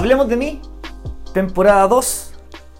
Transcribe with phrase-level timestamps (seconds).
[0.00, 0.62] Hablemos de mí,
[1.34, 2.32] temporada 2,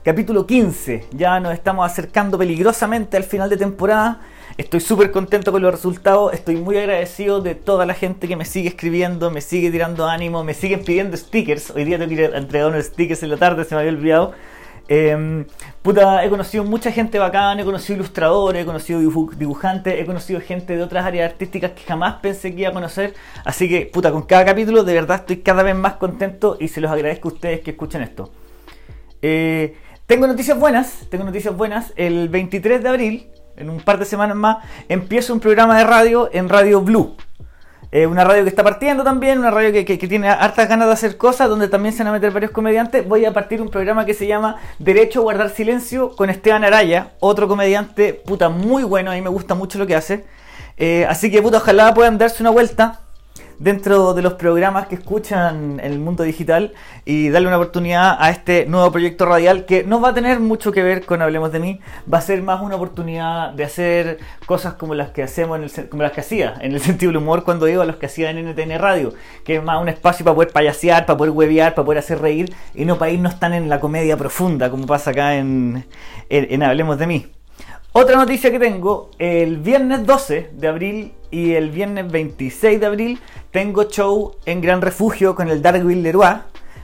[0.02, 1.04] capítulo 15.
[1.12, 4.22] Ya nos estamos acercando peligrosamente al final de temporada.
[4.56, 8.46] Estoy súper contento con los resultados, estoy muy agradecido de toda la gente que me
[8.46, 11.70] sigue escribiendo, me sigue tirando ánimo, me siguen pidiendo stickers.
[11.72, 14.32] Hoy día tengo que entregar unos stickers en la tarde, se me había olvidado.
[14.88, 15.44] Em,
[15.82, 20.76] puta, he conocido mucha gente bacán, he conocido ilustradores, he conocido dibujantes, he conocido gente
[20.76, 23.14] de otras áreas artísticas que jamás pensé que iba a conocer.
[23.44, 26.80] Así que, puta, con cada capítulo de verdad estoy cada vez más contento y se
[26.80, 28.30] los agradezco a ustedes que escuchen esto.
[29.22, 29.76] Eh,
[30.06, 31.92] tengo noticias buenas, tengo noticias buenas.
[31.96, 36.30] El 23 de abril, en un par de semanas más, empiezo un programa de radio
[36.32, 37.16] en Radio Blue.
[37.92, 41.48] Una radio que está partiendo también, una radio que, tiene hartas ganas de hacer cosas,
[41.48, 43.06] donde también se van a meter varios comediantes.
[43.08, 47.14] Voy a partir un programa que se llama Derecho a Guardar Silencio con Esteban Araya,
[47.18, 50.24] otro comediante, puta, muy bueno, a mí me gusta mucho lo que hace.
[50.76, 53.00] Eh, así que, puta, ojalá puedan darse una vuelta
[53.60, 56.72] dentro de los programas que escuchan en el mundo digital
[57.04, 60.72] y darle una oportunidad a este nuevo proyecto radial que no va a tener mucho
[60.72, 61.80] que ver con Hablemos de mí,
[62.12, 65.88] va a ser más una oportunidad de hacer cosas como las que hacemos, en el,
[65.90, 68.30] como las que hacía, en el sentido del humor cuando iba a los que hacía
[68.30, 69.12] en NTN Radio,
[69.44, 72.54] que es más un espacio para poder payasear, para poder huevear, para poder hacer reír
[72.74, 75.84] y no para irnos tan en la comedia profunda como pasa acá en,
[76.30, 77.26] en Hablemos de mí.
[77.92, 83.20] Otra noticia que tengo, el viernes 12 de abril y el viernes 26 de abril
[83.50, 86.36] tengo show en Gran Refugio con el Darwin Leroy.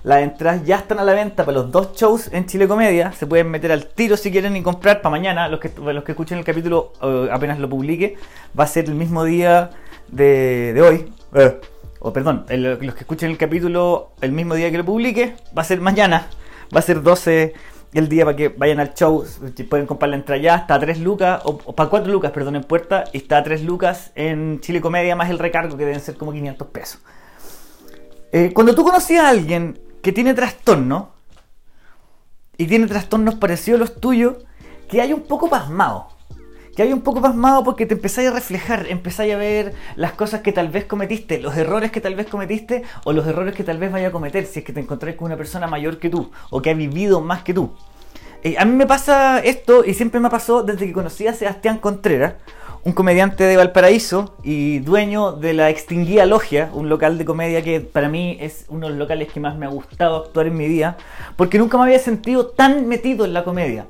[0.02, 3.10] Las entradas ya están a la venta para los dos shows en Chile Comedia.
[3.12, 5.48] Se pueden meter al tiro si quieren y comprar para mañana.
[5.48, 8.16] Los que, los que escuchen el capítulo eh, apenas lo publique.
[8.58, 9.70] Va a ser el mismo día
[10.06, 11.12] de, hoy.
[11.34, 11.60] Eh,
[11.98, 15.34] o perdón, los que escuchen el capítulo el mismo día que lo publique.
[15.56, 16.28] Va a ser mañana.
[16.74, 17.54] Va a ser 12
[17.98, 19.24] el día para que vayan al show.
[19.68, 22.64] Pueden comprar la entrada ya, está a 3 lucas, o, para 4 lucas, perdón, en
[22.64, 26.16] puerta, y está a 3 lucas en Chile Comedia, más el recargo que deben ser
[26.16, 27.00] como 500 pesos.
[28.32, 31.10] Eh, cuando tú conoces a alguien que tiene trastorno,
[32.58, 34.36] y tiene trastornos parecidos a los tuyos,
[34.88, 36.15] que hay un poco pasmado
[36.76, 40.42] que hay un poco pasmado porque te empezáis a reflejar, empezáis a ver las cosas
[40.42, 43.78] que tal vez cometiste, los errores que tal vez cometiste o los errores que tal
[43.78, 46.30] vez vaya a cometer si es que te encontráis con una persona mayor que tú
[46.50, 47.72] o que ha vivido más que tú.
[48.44, 51.78] Eh, a mí me pasa esto y siempre me pasó desde que conocí a Sebastián
[51.78, 52.34] Contreras,
[52.84, 57.80] un comediante de Valparaíso y dueño de la extinguida Logia, un local de comedia que
[57.80, 60.68] para mí es uno de los locales que más me ha gustado actuar en mi
[60.68, 60.98] vida,
[61.36, 63.86] porque nunca me había sentido tan metido en la comedia.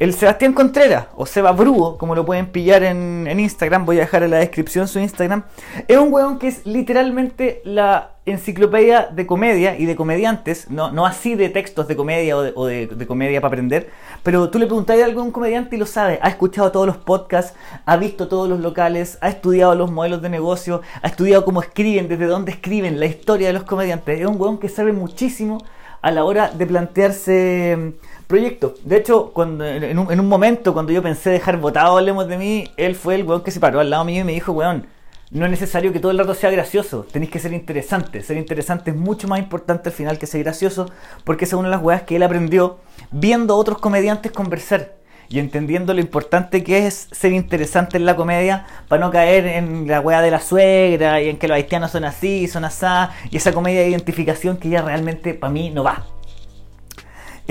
[0.00, 4.22] El Sebastián Contreras, o Seba Brugo, como lo pueden pillar en, Instagram, voy a dejar
[4.22, 5.42] en la descripción su Instagram,
[5.86, 11.04] es un weón que es literalmente la enciclopedia de comedia y de comediantes, no, no
[11.04, 13.90] así de textos de comedia o, de, comedia para aprender,
[14.22, 17.54] pero tú le preguntas a algún comediante y lo sabe, ha escuchado todos los podcasts,
[17.84, 22.08] ha visto todos los locales, ha estudiado los modelos de negocio, ha estudiado cómo escriben,
[22.08, 25.58] desde dónde escriben, la historia de los comediantes, es un weón que sabe muchísimo
[26.00, 27.92] a la hora de plantearse
[28.30, 28.74] proyecto.
[28.84, 32.94] De hecho, cuando, en, un, momento, cuando yo pensé dejar votado Hablemos de mí, él
[32.94, 34.86] fue el weón que se paró al lado mío y me dijo, weón,
[35.32, 38.22] no es necesario que todo el rato sea gracioso, tenéis que ser interesante.
[38.22, 40.88] Ser interesante es mucho más importante al final que ser gracioso,
[41.24, 42.78] porque esa es una de las weas que él aprendió
[43.10, 44.94] viendo a otros comediantes conversar
[45.28, 49.88] y entendiendo lo importante que es ser interesante en la comedia para no caer en
[49.88, 53.38] la wea de la suegra y en que los haitianos son así, son asá, y
[53.38, 56.06] esa comedia de identificación que ya realmente para mí no va.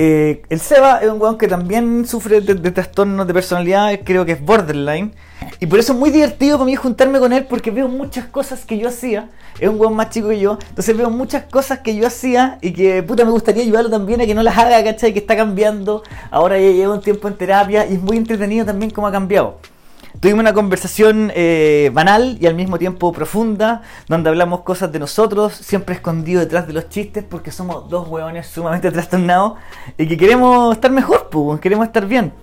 [0.02, 4.32] Eh, el Seba es un weón que también sufre de, trastornos de personalidad, creo que
[4.32, 5.12] es borderline.
[5.60, 8.64] Y por eso es muy divertido para mí juntarme con él porque veo muchas cosas
[8.64, 9.30] que yo hacía.
[9.60, 10.58] Es un weón más chico que yo.
[10.70, 14.26] Entonces veo muchas cosas que yo hacía y que puta me gustaría ayudarlo también a
[14.26, 15.12] que no las haga, ¿cachai?
[15.12, 16.02] Que está cambiando.
[16.31, 19.57] Ahora ya lleva un tiempo en terapia y es muy entretenido también cómo ha cambiado.
[20.19, 25.53] Tuvimos una conversación eh, banal y al mismo tiempo profunda, donde hablamos cosas de nosotros,
[25.53, 29.53] siempre escondido detrás de los chistes, porque somos dos hueones sumamente trastornados
[29.97, 32.33] y que queremos estar mejor, pues, queremos estar bien.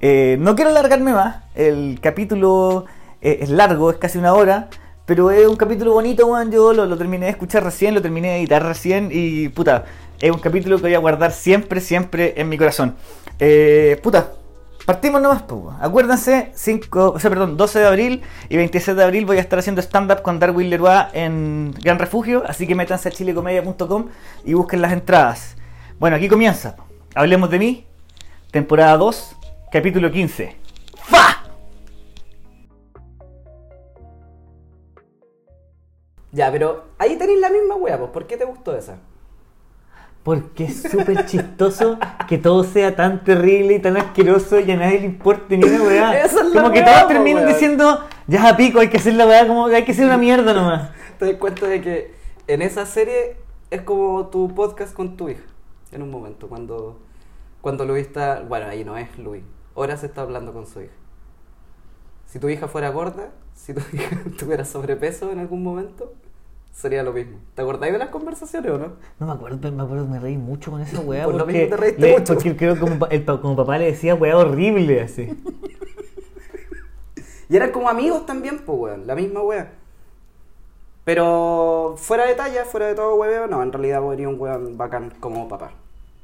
[0.00, 2.86] Eh, no quiero alargarme más, el capítulo
[3.20, 4.68] eh, es largo, es casi una hora,
[5.04, 6.50] pero es un capítulo bonito, weón.
[6.50, 9.84] Yo lo, terminé de escuchar recién, lo terminé de editar recién y puta,
[10.20, 12.94] es un capítulo que voy a guardar siempre, siempre en mi corazón.
[14.02, 14.32] puta,
[14.84, 15.76] Partimos nomás, pues.
[15.80, 19.58] Acuérdense, 5, o sea, perdón, 12 de abril y 26 de abril voy a estar
[19.58, 24.08] haciendo stand-up con Darwin Leroy en Gran Refugio, así que métanse a chilecomedia.com
[24.44, 25.56] y busquen las entradas.
[26.00, 26.76] Bueno, aquí comienza.
[27.14, 27.86] Hablemos de mí,
[28.50, 29.36] temporada 2,
[29.70, 30.56] capítulo 15.
[31.04, 31.44] ¡Fa!
[36.32, 38.10] Ya, pero ahí tenéis la misma wea, pues.
[38.10, 38.96] ¿Por qué te gustó esa?
[40.22, 41.98] Porque es súper chistoso
[42.28, 45.82] que todo sea tan terrible y tan asqueroso y a nadie le importe ni una
[45.82, 46.28] weá.
[46.52, 49.84] como que todos terminan diciendo, ya a pico, hay que hacer la weá, como hay
[49.84, 50.90] que hacer una mierda nomás.
[51.18, 52.14] Te das cuenta de que
[52.46, 53.36] en esa serie
[53.70, 55.42] es como tu podcast con tu hija.
[55.90, 57.00] En un momento, cuando,
[57.60, 58.40] cuando Luis está.
[58.40, 59.42] Bueno, ahí no es Luis.
[59.74, 60.92] Ahora se está hablando con su hija.
[62.26, 66.12] Si tu hija fuera gorda, si tu hija tuviera sobrepeso en algún momento,
[66.72, 67.38] sería lo mismo.
[67.54, 68.92] ¿Te acordáis de las conversaciones o no?
[69.20, 71.24] No me acuerdo, pero me acuerdo, me reí mucho con esa weá.
[71.24, 72.34] Por lo porque mismo te reíste le- mucho.
[72.34, 75.28] Porque creo que como, el, como papá le decía weá horrible así.
[77.48, 79.06] Y eran como amigos también, pues, weón.
[79.06, 79.72] La misma wea.
[81.04, 85.12] Pero fuera de talla, fuera de todo hueveo, no, en realidad venía un weón bacán
[85.20, 85.72] como papá.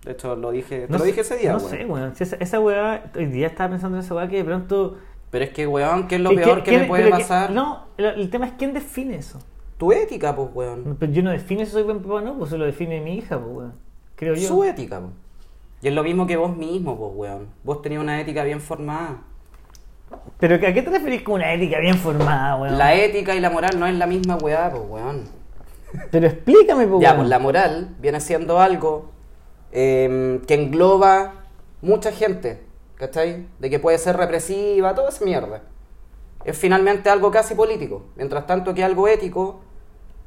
[0.05, 1.71] De hecho, lo dije, te lo dije ese día, No weón.
[1.71, 2.15] sé, weón.
[2.17, 4.97] Si esa, esa weá, hoy día estaba pensando en esa weá que de pronto.
[5.31, 7.51] Pero es que, weón, ¿qué es lo ¿Qué- peor que me puede que- pasar?
[7.51, 9.41] no, el tema es quién define eso.
[9.79, 10.97] Tu ética, pues, weón.
[10.99, 13.17] Pero yo no define si soy buen papá o no, pues eso lo define mi
[13.19, 13.75] hija, pues weón.
[14.17, 14.49] Creo yo.
[14.49, 15.13] Su ética, pues.
[15.81, 17.49] Y es lo mismo que vos mismo, pues, weón.
[17.63, 19.23] Vos tenías una ética bien formada.
[20.41, 22.77] Pero ¿a qué te referís con una ética bien formada, weón?
[22.79, 25.25] La ética y la moral no es la misma weá, pues, weón.
[26.11, 27.19] Pero explícame, pues Ya, weón.
[27.21, 29.13] pues la moral viene siendo algo
[29.71, 31.45] eh, que engloba
[31.83, 32.63] mucha gente,
[32.97, 33.47] ¿cachai?
[33.61, 35.63] De que puede ser represiva, toda esa mierda.
[36.45, 38.07] Es finalmente algo casi político.
[38.17, 39.61] Mientras tanto que algo ético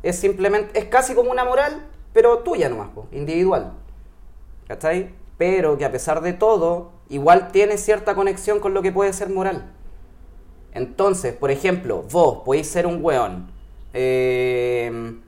[0.03, 3.73] es simplemente, es casi como una moral, pero tuya nomás, po, individual.
[4.67, 5.13] ¿Cachai?
[5.37, 9.29] Pero que a pesar de todo, igual tiene cierta conexión con lo que puede ser
[9.29, 9.71] moral.
[10.73, 13.51] Entonces, por ejemplo, vos podéis ser un weón.
[13.93, 15.19] eh,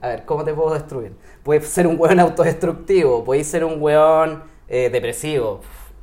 [0.00, 1.12] a ver, ¿cómo te puedo destruir?
[1.42, 5.60] Puedes ser un weón autodestructivo, podéis ser un weón eh, depresivo.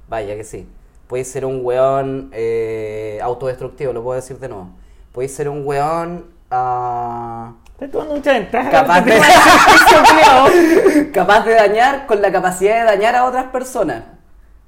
[0.09, 0.67] Vaya que sí.
[1.07, 4.69] Podéis ser un weón eh, autodestructivo, lo puedo decir de nuevo.
[5.11, 8.69] Podéis ser un weón ah, Estás tomando mucha ventaja.
[8.71, 9.11] capaz de,
[11.13, 14.03] capaz de dañar con la capacidad de dañar a otras personas.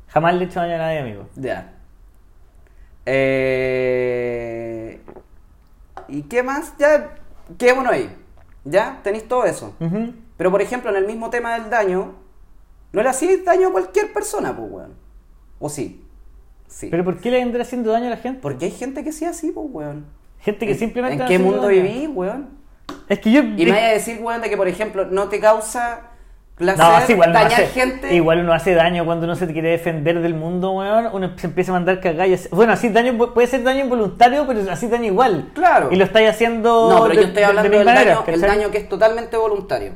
[0.09, 1.27] Jamás le he hecho daño a nadie, amigo.
[1.35, 1.73] Ya.
[3.05, 5.01] Eh,
[6.09, 6.73] ¿Y qué más?
[6.77, 7.15] Ya,
[7.57, 8.09] quedémonos ahí.
[8.65, 8.99] ¿Ya?
[9.03, 9.73] Tenéis todo eso.
[10.37, 12.15] Pero por ejemplo, en el mismo tema del daño,
[12.91, 14.93] no le hacéis daño a cualquier persona, pues, weón.
[15.59, 16.03] ¿O sí?
[16.67, 16.89] Sí.
[16.91, 18.39] Pero ¿por qué le vendrá haciendo daño a la gente?
[18.41, 20.05] Porque hay gente que sí así, pues, weón.
[20.39, 22.56] Gente que ¿En- simplemente ¿En qué mundo vivís, weón?
[23.09, 23.41] Es que yo.
[23.41, 26.01] Y me vaya a decir, weón, de que, por ejemplo, no te causa
[26.55, 28.15] placer No, sí, igual uno, dañar hace, gente.
[28.15, 31.07] igual uno hace daño cuando uno se quiere defender del mundo, weón.
[31.13, 32.49] Uno se empieza a mandar cagallas.
[32.51, 35.51] Bueno, así daño pu- puede ser daño involuntario, pero así daño igual.
[35.53, 35.89] Claro.
[35.91, 36.89] Y lo estáis haciendo.
[36.89, 38.77] No, pero de- yo estoy de- hablando de del mil maneras, daño, el daño que
[38.79, 39.93] es totalmente voluntario.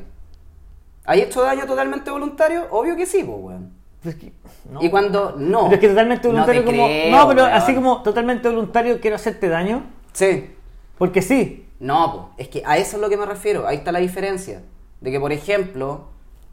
[1.04, 2.66] ¿Hay hecho daño totalmente voluntario?
[2.70, 3.72] Obvio que sí, pues, weón.
[4.02, 4.32] Pero es que-
[4.70, 4.80] no.
[4.82, 5.64] Y cuando no.
[5.64, 6.86] Pero es que totalmente voluntario como.
[6.86, 7.54] creo, no, pero weón.
[7.54, 9.82] así como totalmente voluntario quiero hacerte daño.
[10.12, 10.50] Sí.
[10.98, 11.66] Porque sí.
[11.82, 13.66] No, po, es que a eso es lo que me refiero.
[13.66, 14.62] Ahí está la diferencia.
[15.00, 16.04] De que, por ejemplo,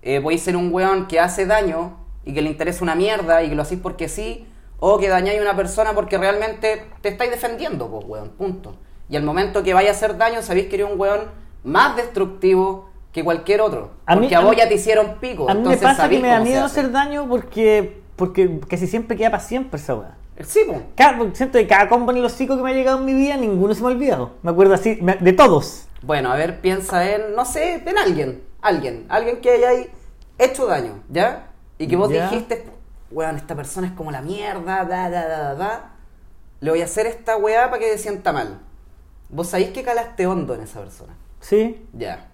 [0.02, 3.50] eh, podéis ser un weón que hace daño y que le interesa una mierda y
[3.50, 4.48] que lo hacéis porque sí,
[4.80, 8.76] o que dañáis a una persona porque realmente te estáis defendiendo, pues, weón, punto.
[9.08, 11.22] Y al momento que vaya a hacer daño, sabéis que eres un weón
[11.64, 13.92] más destructivo que cualquier otro.
[14.08, 15.48] A porque a a vos ya te hicieron pico.
[15.48, 16.80] A mí me pasa que me da miedo hace.
[16.80, 18.02] hacer daño porque.
[18.16, 20.18] Porque casi siempre queda para siempre esa weá.
[20.46, 20.80] Sí, pues.
[20.96, 23.36] Cada, siento que cada combo en el hocico que me ha llegado en mi vida,
[23.38, 24.32] ninguno se me ha olvidado.
[24.42, 25.88] Me acuerdo así, me- de todos.
[26.02, 29.88] Bueno, a ver, piensa en, no sé, en alguien, alguien, alguien que hayáis
[30.38, 31.50] hecho daño, ¿ya?
[31.78, 32.30] Y que vos Ya.
[32.30, 32.66] dijiste,
[33.12, 35.92] weón, esta persona es como la mierda, da, da, da, da, da.
[36.62, 38.60] Le voy a hacer esta weá para que se sienta mal.
[39.30, 41.86] Vos sabéis que calaste hondo en esa persona, ¿Sí?
[41.94, 42.29] ya.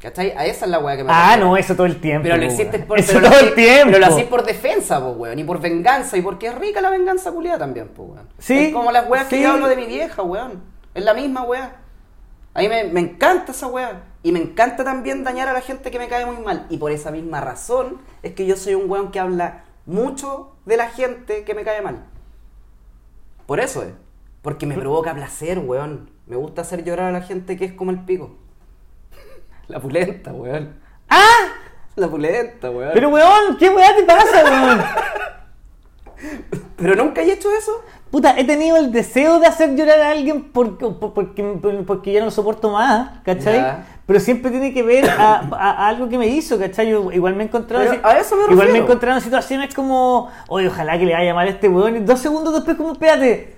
[0.00, 0.30] ¿Cachai?
[0.32, 1.46] A esa es la weá que me Ah, refiero.
[1.48, 2.22] no, eso todo el tiempo.
[2.24, 2.86] Pero lo po, hiciste weón.
[2.88, 3.92] por, Eso pero lo todo el tiempo.
[3.92, 5.38] Pero lo hacís por defensa, pues, weón.
[5.38, 6.16] Y por venganza.
[6.16, 8.28] Y porque es rica la venganza culiada también, pues, weón.
[8.38, 10.62] Sí, Es como las weas que yo hablo de mi vieja, weón.
[10.94, 11.76] Es la misma wea.
[12.54, 14.02] A mí me, me encanta esa wea.
[14.22, 16.66] Y me encanta también dañar a la gente que me cae muy mal.
[16.70, 20.76] Y por esa misma razón es que yo soy un weón que habla mucho de
[20.76, 22.04] la gente que me cae mal.
[23.46, 23.90] Por eso es.
[24.42, 26.10] Porque me provoca placer, weón.
[26.26, 28.36] Me gusta hacer llorar a la gente que es como el pico.
[29.72, 30.74] La pulenta, weón.
[31.08, 31.48] ¡Ah!
[31.96, 32.90] La pulenta, weón.
[32.94, 34.80] Pero weón, ¿qué weá te pasa, weón?
[36.76, 37.72] ¿Pero nunca he hecho eso?
[38.10, 41.42] Puta, he tenido el deseo de hacer llorar a alguien porque, por- porque,
[41.86, 43.56] porque ya no lo soporto más, ¿cachai?
[43.56, 43.86] Ya.
[44.06, 46.88] Pero siempre tiene que ver a, a- a algo que me hizo, ¿cachai?
[46.88, 49.22] Yo igual me he encontrado Pero así- a eso me igual me he encontrado en
[49.22, 51.96] situaciones como, oye, ojalá que le vaya mal a este weón.
[51.96, 53.54] Y dos segundos después como, espérate,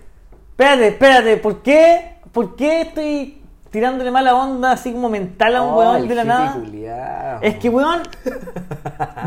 [0.51, 3.40] espérate, espérate, ¿por qué, ¿por qué estoy
[3.71, 6.53] tirándole mala onda así como mental a un Oh, weón de la nada?
[6.55, 7.39] culiao.
[7.41, 8.01] Es que, weón,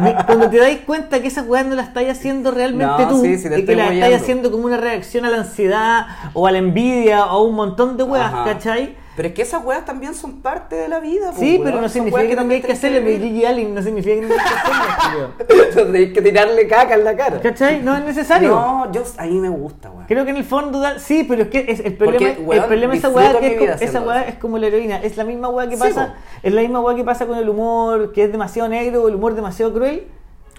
[0.01, 3.21] me- cuando te dais cuenta que esa weá no la estáis haciendo realmente No, tú,
[3.21, 6.07] sí, sí, te y que estoy la estáis haciendo como una reacción a la ansiedad
[6.33, 8.43] o a la envidia o a un montón de weas, Ajá.
[8.45, 8.95] ¿cachai?
[9.15, 11.87] Pero es que esas weas también son parte de la vida, po, Sí, pero no
[11.87, 13.19] significa que también hay que hacerle.
[13.19, 15.85] Gigi Allen, no significa que no hay que hacerle, tío.
[15.85, 17.39] Tenés que tirarle caca en la cara.
[17.39, 17.81] ¿Cachai?
[17.83, 18.49] No es necesario.
[18.49, 20.05] No, yo, a mí me gusta, weón.
[20.07, 22.61] Creo que en el fondo da- sí, pero es que es el problema, Porque, weón,
[22.63, 24.11] el problema de esa weá que es como, esa eso.
[24.29, 27.03] es como la heroína, es la misma weá que pasa, es la misma weá que
[27.03, 30.07] pasa con el humor, que es demasiado negro o el humor demasiado cruel.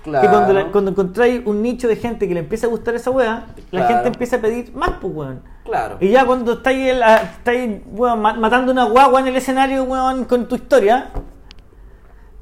[0.05, 0.23] Claro.
[0.23, 3.11] Que cuando, la- cuando encontráis un nicho de gente que le empieza a gustar esa
[3.11, 3.89] weá, la Claro.
[3.95, 5.43] gente empieza a pedir más, pues weón.
[5.65, 5.97] Claro.
[6.01, 6.93] Y ya cuando estáis,
[7.39, 11.09] estáis matando una guagua en el escenario, weón, con tu historia,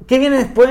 [0.07, 0.69] ¿qué viene después?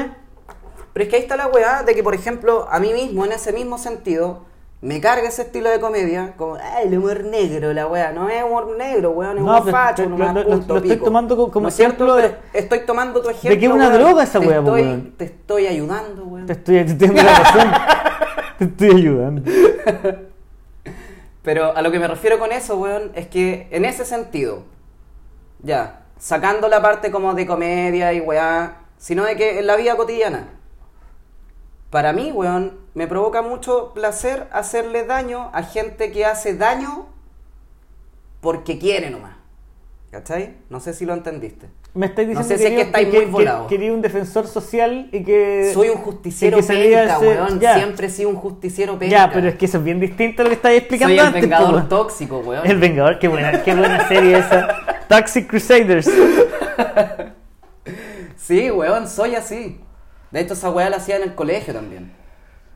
[0.92, 3.32] Pero es que ahí está la weá de que, por ejemplo, a mí mismo, en
[3.32, 4.44] ese mismo sentido,
[4.82, 8.12] me carga ese estilo de comedia, como, ay, el humor negro, la weá.
[8.12, 11.68] No es humor negro, weón, es No, humor facho, no lo- estoy tomando co- como
[11.68, 13.50] ejemplo de- estoy tomando tu ejemplo.
[13.50, 15.14] de que es una droga esa weá, estoy- weón.
[15.16, 16.46] Te estoy ayudando, weón.
[16.46, 16.94] Te estoy, te
[18.58, 19.42] te estoy ayudando.
[21.42, 24.62] Pero a lo que me refiero con eso, weón, es que en ese sentido,
[25.60, 29.96] ya, sacando la parte como de comedia y weá, sino de que en la vida
[29.96, 30.48] cotidiana,
[31.90, 37.06] para mí, weón, me provoca mucho placer hacerle daño a gente que hace daño
[38.40, 39.36] porque quiere nomás.
[40.10, 40.56] ¿Cachai?
[40.70, 41.68] No sé si lo entendiste.
[41.94, 43.66] Me estáis No diciendo es que quería- estáis muy que, volados.
[43.68, 45.70] quería un defensor social y que.
[45.74, 47.60] Soy un justiciero que penca, weón.
[47.60, 47.74] ya.
[47.74, 49.10] Siempre he sido un justiciero penca.
[49.14, 51.26] Ya, pero es que eso es bien distinto a lo que estáis explicando Soy el
[51.26, 51.42] antes.
[51.42, 52.66] vengador tóxico, weón.
[52.66, 54.68] El Vengador, qué buena, qué buena serie esa.
[55.08, 56.10] Toxic Crusaders.
[58.36, 59.78] Sí, weón, soy así.
[60.30, 62.12] De hecho, esa weá la hacía en el colegio también.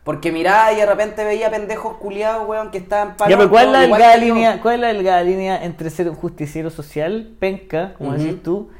[0.04, 3.72] Porque miraba y de repente veía pendejos culiados, weón, que estaban Ya, pero ¿cuál es,
[3.72, 7.94] la delgada que línea, ¿cuál es la delgada línea entre ser un justiciero social, penca,
[7.98, 8.18] como Ujú.
[8.18, 8.70] decís tú,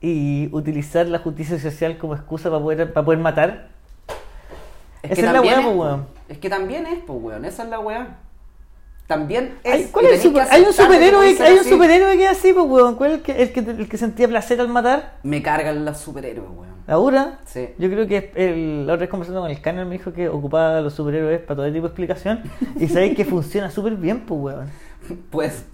[0.00, 3.68] y utilizar la justicia social como excusa para poder, para poder matar?
[5.02, 6.06] Es Esa que es la weá, es, po, weón.
[6.28, 7.44] Es que también es, pues, weón.
[7.44, 8.18] Esa es la weá.
[9.06, 9.72] También es.
[9.72, 12.30] Hay, ¿cuál es que super- hay un que superhéroe, ser hay un superhéroe que es
[12.30, 12.96] así, pues, weón.
[12.96, 15.18] ¿Cuál es el que, el, que, el que sentía placer al matar?
[15.22, 16.76] Me cargan los superhéroes, weón.
[16.88, 17.38] ¿Ahora?
[17.44, 17.68] Sí.
[17.78, 20.78] Yo creo que el, la otra vez conversando con el Scanner me dijo que ocupaba
[20.78, 22.42] a los superhéroes para todo tipo de explicación
[22.80, 24.70] y sabéis que funciona súper bien, pues, weón.
[25.30, 25.64] Pues,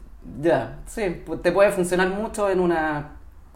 [0.40, 1.22] ya, sí.
[1.42, 3.12] Te puede funcionar mucho en una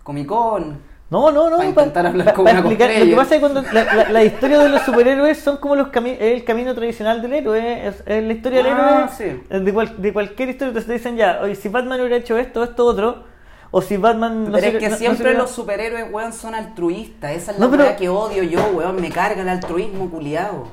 [0.06, 0.78] Comic Con.
[1.10, 1.56] No, no, no.
[1.58, 4.08] Pa' intentar hablar como pa' una explicar- Lo que pasa es que cuando la, la,
[4.10, 7.86] la historia de los superhéroes son como los cami- el camino tradicional del héroe.
[7.88, 9.16] Es, es la historia del Ah, héroe.
[9.16, 9.42] sí.
[9.50, 12.62] eh, De, cual- de cualquier historia te dicen ya, oye, si Batman hubiera hecho esto,
[12.64, 13.24] esto, otro.
[13.72, 14.44] O si Batman.
[14.46, 17.32] no Pero es que no- no siempre hubiera- los superhéroes, weón, son altruistas.
[17.32, 19.00] Esa es la No, pero- weá que odio yo, weón.
[19.00, 20.68] Me carga el altruismo culiado.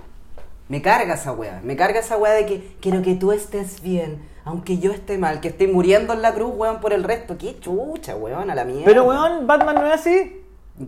[0.70, 1.60] Me carga esa weá.
[1.64, 5.40] Me carga esa weá de que quiero que tú estés bien, aunque yo esté mal,
[5.40, 7.38] que esté muriendo en la cruz, weón, por el resto.
[7.38, 8.86] Qué chucha, weón, a la mierda.
[8.86, 10.40] Pero, weón, Batman no es así.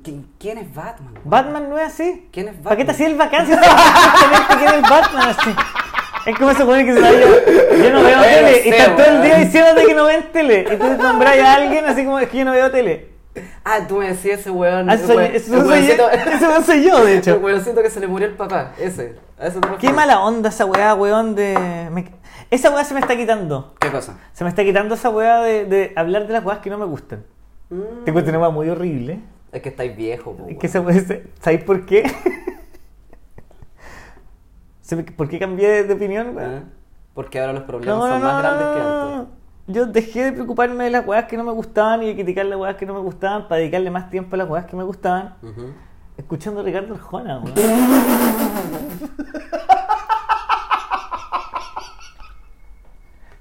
[0.04, 1.14] ¿Qui- ¿Quién es Batman?
[1.14, 1.30] weón?
[1.30, 2.28] Batman no es así.
[2.32, 2.96] ¿Quién es ¿Para qué te Batman?
[2.96, 3.62] hacía el vacancia?
[4.60, 5.50] ¿Quién es Batman así?
[6.26, 7.20] Es como se pone que se vaya.
[7.22, 8.62] Yo no veo tele.
[8.66, 9.46] y estás todo el día weón.
[9.46, 10.66] diciéndote que no ven tele.
[10.74, 13.10] Y tú nombras a alguien así como es que yo no veo tele.
[13.64, 14.90] Ah, tú me decías ese weón.
[14.90, 17.38] Ah, ese soy- weón- eso el soy yo, soy yo, de El hecho.
[17.38, 19.16] weoncito que se le murió el papá, ese.
[19.38, 21.90] A te Qué mala onda esa weá, weón, de...
[21.92, 22.12] me-
[22.52, 23.74] Esa weá se me está quitando.
[23.80, 24.18] ¿Qué cosa?
[24.34, 26.86] Se me está quitando esa weá de, de hablar de las weas que no me
[26.86, 27.24] gustan.
[27.70, 29.20] Mm, Tengo una weá muy horrible.
[29.52, 31.02] Es que estáis viejos, po, Es que esa weá,
[31.42, 32.04] ¿sabéis por qué?
[35.18, 36.38] ¿Por qué cambié de opinión?
[36.40, 36.62] Ah,
[37.16, 39.34] Porque ahora los problemas No, son no, más grandes no, que no, antes.
[39.68, 42.60] Yo dejé de preocuparme de las weas que no me gustaban y de criticar las
[42.60, 45.34] weas que no me gustaban para dedicarle más tiempo a las weas que me gustaban.
[46.18, 47.54] Escuchando a Ricardo Arjona, weón.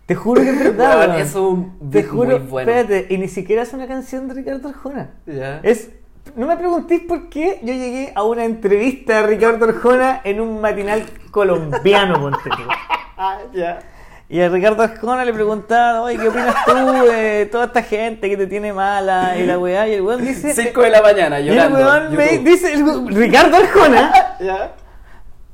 [0.07, 2.71] Te juro que es verdad, es un Te juro, muy bueno.
[2.73, 5.11] espérate, y ni siquiera es una canción de Ricardo Arjona.
[5.27, 5.61] Ya.
[5.63, 5.91] Es,
[6.37, 10.61] no me preguntéis por qué yo llegué a una entrevista de Ricardo Arjona en un
[10.61, 12.51] matinal colombiano, ponte.
[13.17, 13.79] Ah, ya.
[14.29, 18.37] Y a Ricardo Arjona le preguntaba, oye, ¿qué opinas tú de toda esta gente que
[18.37, 19.87] te tiene mala y la weá?
[19.89, 20.53] Y el weón dice...
[20.53, 21.79] 5 de la mañana, y el llorando.
[21.79, 22.75] weón me dice,
[23.07, 24.13] Ricardo Arjona,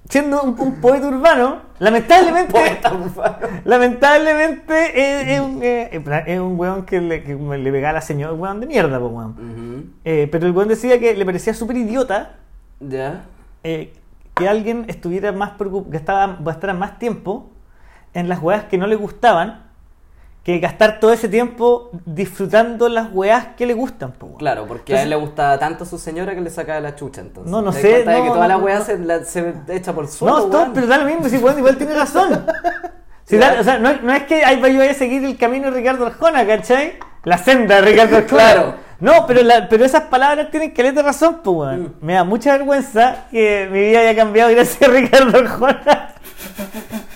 [0.09, 2.53] siendo un, un poeta urbano, lamentablemente...
[2.53, 3.39] Poeta.
[3.65, 8.61] Lamentablemente es, un, es un weón que le, que le pegaba a la señora, weón
[8.61, 9.95] de mierda, weón.
[10.05, 12.37] Eh, pero el weón decía que le parecía súper idiota
[12.79, 13.25] Ya.
[13.65, 13.93] eh,
[14.35, 17.51] que alguien estuviera más preocupado, gastara más tiempo
[18.15, 19.70] en las weas que no le gustaban
[20.43, 24.35] que gastar todo ese tiempo disfrutando las weas que le gustan, po.
[24.39, 27.51] Claro, porque a él le gustaba tanto su señora que le sacaba la chucha entonces.
[27.51, 28.85] No, no ¿Te das sé, de no, que toda no, la no.
[28.85, 30.49] se, la- se echa por el suelo.
[30.49, 32.45] No, pero da lo mismo, si weón igual tiene razón.
[33.25, 36.05] Si da- o sea, no, es que ahí vaya a seguir el camino de Ricardo
[36.05, 36.95] Arjona, ¿cachai?
[37.23, 38.27] La senda de Ricardo Arjona.
[38.43, 38.75] Claro.
[38.99, 41.83] No, pero, la- pero esas palabras tienen que de razón, pues, weón.
[41.83, 41.95] Mm.
[42.07, 46.15] Me da mucha vergüenza que mi vida haya cambiado gracias a Ricardo Arjona.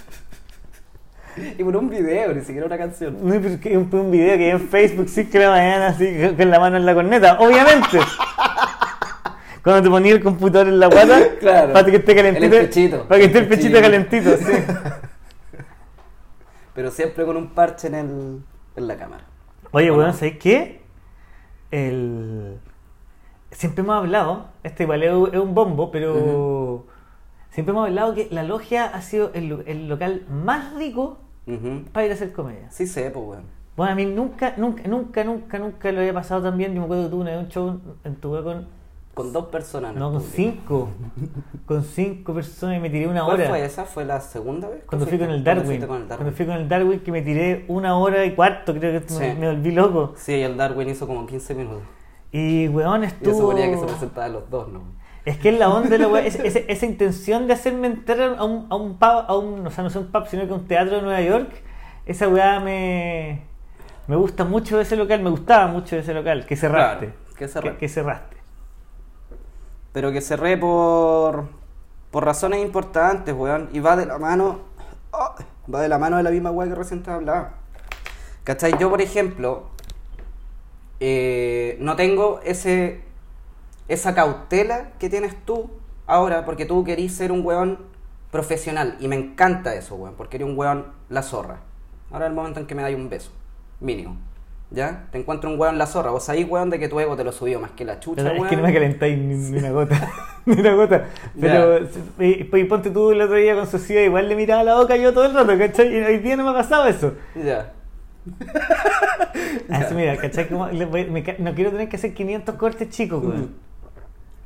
[1.58, 3.16] Y por un video, ni siquiera una canción.
[3.22, 5.86] No, pero es que un, un video que hay en Facebook 5 de la mañana
[5.88, 7.98] así con- la mano en la corneta, obviamente.
[9.62, 11.72] Cuando te ponías el computador en la guata, Claro.
[11.72, 13.04] para que esté calentito.
[13.08, 14.52] Para que esté el pechito calentito, sí.
[16.74, 18.42] Pero siempre con un parche en, el,
[18.76, 19.24] en la cámara.
[19.70, 20.12] Oye, ¿O weón, no?
[20.12, 20.82] ¿sabes qué?
[21.70, 22.58] El...
[23.52, 26.86] Siempre hemos hablado, este igual es un- bombo, pero
[27.50, 31.20] siempre hemos hablado que la logia ha sido el, el local más rico
[31.92, 32.70] Para ir a hacer comedia.
[32.70, 33.44] Sí sé, pues, weón.
[33.76, 36.72] Bueno, a mí nunca, nunca, nunca, nunca, nunca lo había pasado tan bien.
[36.74, 38.66] Yo me acuerdo que tuve un show en tu con...
[39.14, 39.94] Con dos personas.
[39.94, 40.34] No, con público.
[40.34, 40.88] cinco.
[41.66, 43.48] con cinco personas y me tiré una ¿Cuál hora.
[43.48, 43.84] fue esa?
[43.84, 44.82] ¿Fue la segunda vez?
[44.86, 45.86] Cuando ¿Tú fui con el ¿Cuándo Darwin.
[45.86, 46.16] con el Darwin?
[46.24, 49.20] Cuando fui con el Darwin que me tiré una hora y cuarto, creo que Sí.
[49.20, 50.14] me, me volví loco.
[50.16, 51.82] Sí, el Darwin hizo como 15 minutos.
[52.32, 53.34] Y weón Yo estuvo...
[53.34, 54.80] suponía que se presentaban los dos, ¿no?
[55.24, 58.36] Es que es la onda de la weá, es- es- esa intención de hacerme entrar
[58.38, 60.52] a un, a un pub, a un, o sea, no es un pub, sino que
[60.52, 61.50] un teatro de Nueva York,
[62.04, 63.40] esa weá me,
[64.06, 67.06] me gusta mucho de ese local, me gustaba mucho de ese local, que cerraste.
[67.06, 67.76] Claro, que cerré.
[67.78, 68.36] que cerraste.
[69.92, 71.44] Pero que cerré por,
[72.10, 73.70] por razones importantes, weón.
[73.72, 74.58] Y va de la mano.
[75.12, 75.34] oh,
[75.72, 77.54] va de la mano de la misma weá que recién te hablaba.
[78.44, 78.76] ¿Cachai?
[78.78, 79.70] Yo, por ejemplo,
[81.00, 83.02] eh, no tengo ese
[83.88, 85.70] esa cautela que tienes tú
[86.06, 87.78] ahora, porque tú querís ser un weón
[88.30, 88.96] profesional.
[89.00, 91.60] Y me encanta eso, weón, porque eres un weón la zorra.
[92.10, 93.30] Ahora es el momento en que me dais un beso,
[93.80, 94.16] mínimo.
[94.70, 95.06] ¿Ya?
[95.12, 96.10] Te encuentro un weón la zorra.
[96.10, 98.42] Vos ahí, weón, de que tu ego te lo subió más que la chucha, es
[98.48, 100.10] que no me calentáis ni, ni una gota,
[100.46, 101.04] ni una gota.
[101.40, 101.86] Pero
[102.18, 105.12] y, y ponte tú el otro día con Sociedad, igual le miraba la boca yo
[105.12, 105.94] todo el rato, ¿cachai?
[105.94, 107.14] Y hoy día no me ha pasado eso.
[107.36, 107.72] Ya.
[109.70, 110.48] Así, mira, ¿cachai?
[110.48, 113.63] Como me no quiero tener que hacer 500 cortes chicos, weón.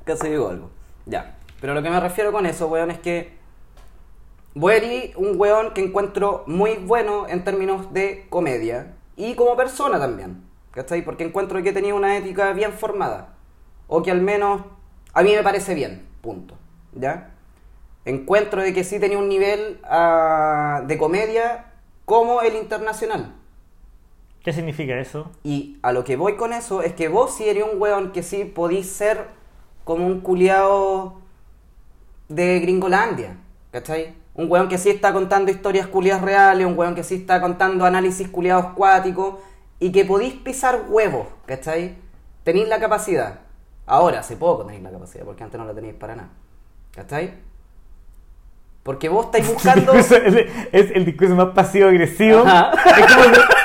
[0.08, 0.70] Casi digo algo.
[1.04, 1.36] Ya.
[1.60, 3.36] Pero lo que me refiero con eso, weón, es que
[4.54, 10.44] Boeri, un weón que encuentro muy bueno en términos de comedia y como persona también.
[10.70, 11.04] ¿Cachai?
[11.04, 13.34] Porque encuentro que tenía una ética bien formada.
[13.86, 14.62] O que al menos
[15.12, 16.08] a mí me parece bien.
[16.22, 16.54] Punto.
[16.94, 17.34] ¿Ya?
[18.06, 21.66] Encuentro de que sí tenía un nivel ah, de comedia
[22.06, 23.34] como el internacional.
[24.42, 25.30] ¿Qué significa eso?
[25.44, 28.22] Y a lo que voy con eso es que vos sí eres un weón que
[28.22, 29.36] sí podís ser
[29.88, 31.22] como un culiao
[32.28, 33.38] de Gringolandia,
[33.70, 34.14] ¿cachai?
[34.34, 37.86] Un weón que sí está contando historias culiadas reales, un weón que sí está contando
[37.86, 39.36] análisis culiados cuáticos
[39.80, 41.96] y que podís pisar huevos, ¿cachai?
[42.44, 43.38] Tenéis la capacidad.
[43.86, 46.28] Ahora, hace poco tenéis la capacidad, porque antes no la tenéis para nada,
[46.94, 47.32] ¿cachai?
[48.82, 49.94] Porque vos estáis buscando...
[49.94, 52.40] Es, es el discurso más pasivo-agresivo.
[52.40, 53.57] Es como,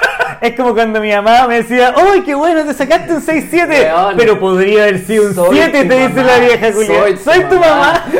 [0.43, 2.65] es como cuando mi mamá me decía, ¡Uy, qué bueno!
[2.65, 3.67] Te sacaste un 6-7.
[3.69, 4.17] Weón.
[4.17, 6.23] Pero podría haber sido un Soy 7, tu te dice mamá.
[6.23, 6.99] la vieja Julia.
[6.99, 7.77] Soy Soy, tu mamá".
[7.77, 8.05] mamá.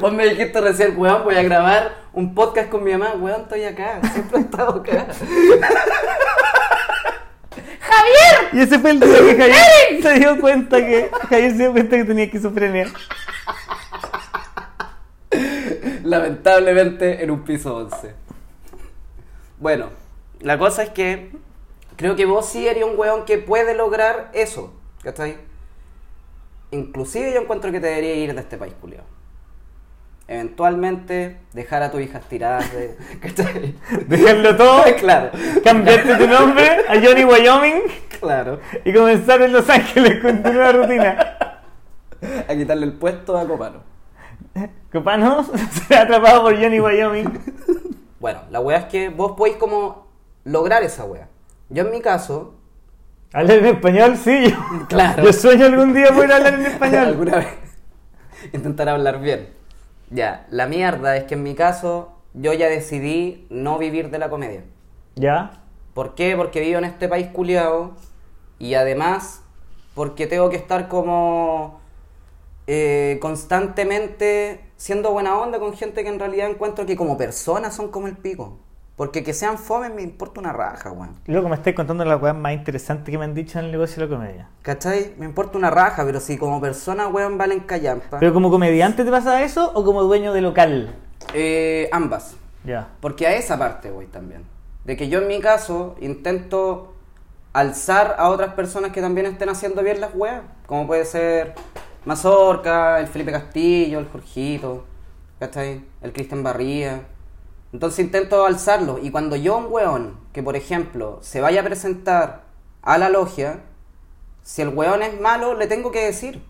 [0.00, 3.14] Vos me dijiste recién, weón, voy a grabar un podcast con mi mamá.
[3.18, 5.06] Weón, estoy acá, siempre he estado acá.
[8.52, 11.96] Y ese fue el día que Javier se dio cuenta que Javier se dio cuenta
[11.96, 12.86] que tenía esquizofrenia.
[16.04, 18.14] Lamentablemente en un piso 11.
[19.58, 19.90] Bueno,
[20.40, 21.30] la cosa es que
[21.96, 25.36] creo que vos sí eres un weón que puede lograr eso, ¿cachai?
[26.70, 29.04] Inclusive yo encuentro que te debería ir de este país, culiao.
[30.26, 32.96] Eventualmente dejar a tus hijas tiradas de...
[33.20, 33.74] ¿cachai?
[34.08, 35.30] Dejarlo todo, claro.
[35.62, 37.82] cambiarte tu nombre a Johnny Wyoming
[38.20, 38.58] Claro.
[38.84, 41.38] y comenzar en Los Ángeles con tu nueva rutina.
[42.48, 43.82] A quitarle el puesto a Copano.
[44.90, 45.44] Copano
[45.88, 47.28] será atrapado por Johnny Wyoming.
[48.24, 50.06] Bueno, la weá es que vos podéis como
[50.44, 51.28] lograr esa weá.
[51.68, 52.54] Yo en mi caso,
[53.34, 54.16] ¿Hablar en español?
[54.16, 54.46] Sí.
[54.50, 55.24] Yo, Claro.
[55.24, 57.04] yo sueño algún día poder hablar en español.
[57.04, 57.48] alguna vez
[58.54, 59.50] intentar hablar bien.
[60.08, 64.30] Ya, la mierda es que en mi caso yo ya decidí no vivir de la
[64.30, 64.64] comedia.
[65.16, 65.60] ¿Ya?
[65.92, 66.34] ¿Por qué?
[66.34, 67.90] Porque vivo en este país culiado
[68.58, 69.42] y además
[69.94, 71.78] porque tengo que estar como
[72.68, 77.90] eh, constantemente siendo buena onda con gente que en realidad encuentro que como personas son
[77.90, 78.58] como el pico.
[78.96, 81.16] Porque que sean fome me importa una raja, weón.
[81.26, 83.96] Luego me estáis contando las weas más interesantes que me han dicho en el negocio
[83.96, 84.48] de la comedia.
[84.62, 85.14] ¿Cachai?
[85.18, 88.20] Me importa una raja, pero si como persona, weón, valen callampa.
[88.20, 90.94] ¿Pero como comediante te pasa eso o como dueño de local?
[91.32, 92.36] Eh, ambas.
[92.64, 92.88] Ya.
[93.00, 94.44] Porque a esa parte voy también.
[94.84, 96.94] De que yo en mi caso intento
[97.52, 100.42] alzar a otras personas que también estén haciendo bien las weas.
[100.66, 101.54] Como puede ser
[102.04, 104.84] Mazorca, el Felipe Castillo, el Jorgito,
[105.38, 105.84] ¿cachai?
[106.02, 107.02] El Cristian Barría.
[107.72, 109.00] Entonces intento alzarlos.
[109.02, 112.42] Y cuando yo un weón, que por ejemplo, se vaya a presentar
[112.82, 113.60] a la logia,
[114.42, 116.42] si el weón es malo, le tengo que decir.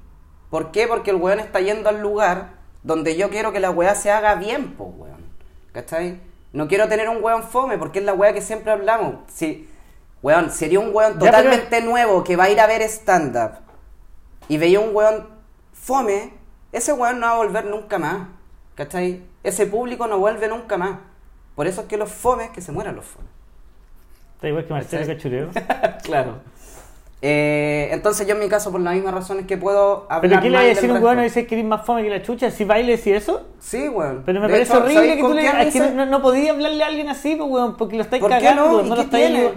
[0.51, 0.87] ¿Por qué?
[0.87, 4.35] Porque el weón está yendo al lugar donde yo quiero que la weá se haga
[4.35, 5.25] bien, pues weón.
[5.73, 6.21] ¿cachai?
[6.53, 9.17] No quiero tener un weón fome porque es la weá que siempre hablamos.
[9.33, 9.69] Si,
[10.23, 13.53] weón, sería un weón Ya, pero- totalmente nuevo que va a ir a ver stand-up
[14.49, 15.34] y veía un weón
[15.85, 16.33] fome,
[16.73, 18.29] ese weón no va a volver nunca más,
[18.75, 19.23] ¿cachai?
[19.43, 20.99] Ese público no vuelve nunca más.
[21.55, 23.31] Por eso es que los fomes, que se mueran los fomes.
[24.35, 25.51] Está igual que Marcelo Cachureo.
[26.03, 26.39] claro.
[27.21, 30.51] Eh, entonces yo en mi caso, por las mismas razones que puedo hablar ¿Pero qué
[30.51, 32.23] le voy a decir a un weón y dice que eres más fome que la
[32.23, 32.51] chucha?
[32.51, 33.47] ¿Si bailes y eso?
[33.61, 34.23] Sí, weón.
[34.27, 36.53] Pero me De parece hecho, horrible ¿sabéis que tú le es que no, no podía
[36.53, 38.83] hablarle a alguien así, pues, weón, porque lo estáis ¿Por cagando, no?
[38.83, 38.97] no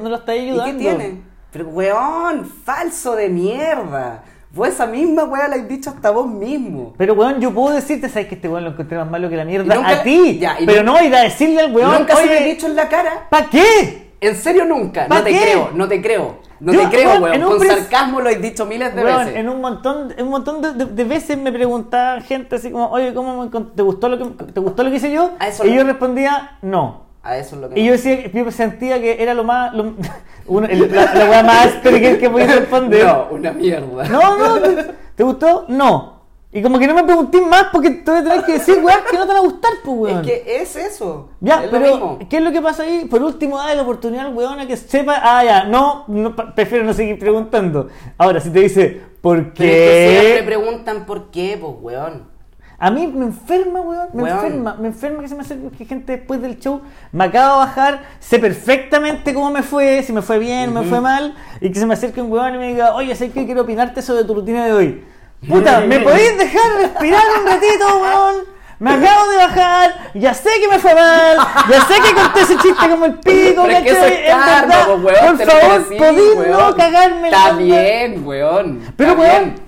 [0.09, 0.67] lo estáis ayudando.
[0.67, 1.21] ¿Y qué tiene?
[1.51, 4.23] Pero, weón, falso de mierda.
[4.57, 6.93] Vos esa misma weá la has dicho hasta vos mismo.
[6.97, 9.45] Pero weón, yo puedo decirte, sabes que este weón lo encontré más malo que la
[9.45, 10.39] mierda nunca- a ti.
[10.39, 12.65] ya, pero nu- no ir a decirle al weón, nunca se lo he oye, dicho
[12.67, 13.27] en la cara.
[13.29, 14.07] ¿para qué?
[14.19, 15.07] En serio, nunca.
[15.07, 15.41] ¿Pa No te qué?
[15.41, 16.39] creo, no te creo.
[16.59, 17.57] No Yo, te creo, weón, weón.
[17.59, 19.35] Con sarcasmo lo he dicho miles de Weón, veces.
[19.35, 22.89] en un montón, en un montón de, de- de veces me preguntaba gente así como,
[22.89, 25.33] oye, ¿cómo me te gustó lo que te gustó lo que hice yo?
[25.63, 27.05] Y yo respondía, no.
[27.23, 29.73] A eso es lo que Y me- yo decía, yo sentía que era lo más,
[29.73, 29.93] lo-
[30.69, 33.05] el- la, la weá más que, que podía responder.
[33.05, 34.07] No, una mierda.
[34.07, 35.65] No, no, ¿te, te gustó?
[35.67, 36.15] No.
[36.49, 39.01] Y como que no me pregunté más porque te voy a tener que decir, weón,
[39.11, 40.19] que no te van a gustar, pues, weón.
[40.21, 41.29] Es que es eso.
[41.41, 42.17] Ya, es pero.
[42.29, 43.03] ¿qué es lo que pasa ahí?
[43.05, 46.85] Por último, dale la oportunidad al weón a que sepa, ah, ya, no, no, prefiero
[46.85, 47.89] no seguir preguntando.
[48.17, 50.43] Ahora, si te dice, ¿por Pero es que siempre qué?
[50.45, 52.36] preguntan por qué, pues, weón.
[52.79, 54.37] A mí me enferma, weón, me Weón.
[54.37, 57.65] enferma, me enferma que se me acerque que gente después del show, me acaba de
[57.65, 61.79] bajar, sé perfectamente cómo me fue, si me fue bien, me fue mal, y que
[61.79, 64.35] se me acerque un weón y me diga, oye, sé que quiero opinarte sobre tu
[64.35, 65.03] rutina de hoy.
[65.49, 68.35] Puta, ¿me podéis dejar respirar un ratito, weón?
[68.79, 71.35] Me acabo de bajar, ya sé que me fue mal,
[71.67, 75.37] ya sé que conté ese chiste como el pico, Pero que es verdad, pues, weón.
[75.37, 78.81] por favor, podéis no cagarme la Está bien, weón.
[78.95, 79.66] Pero, weón.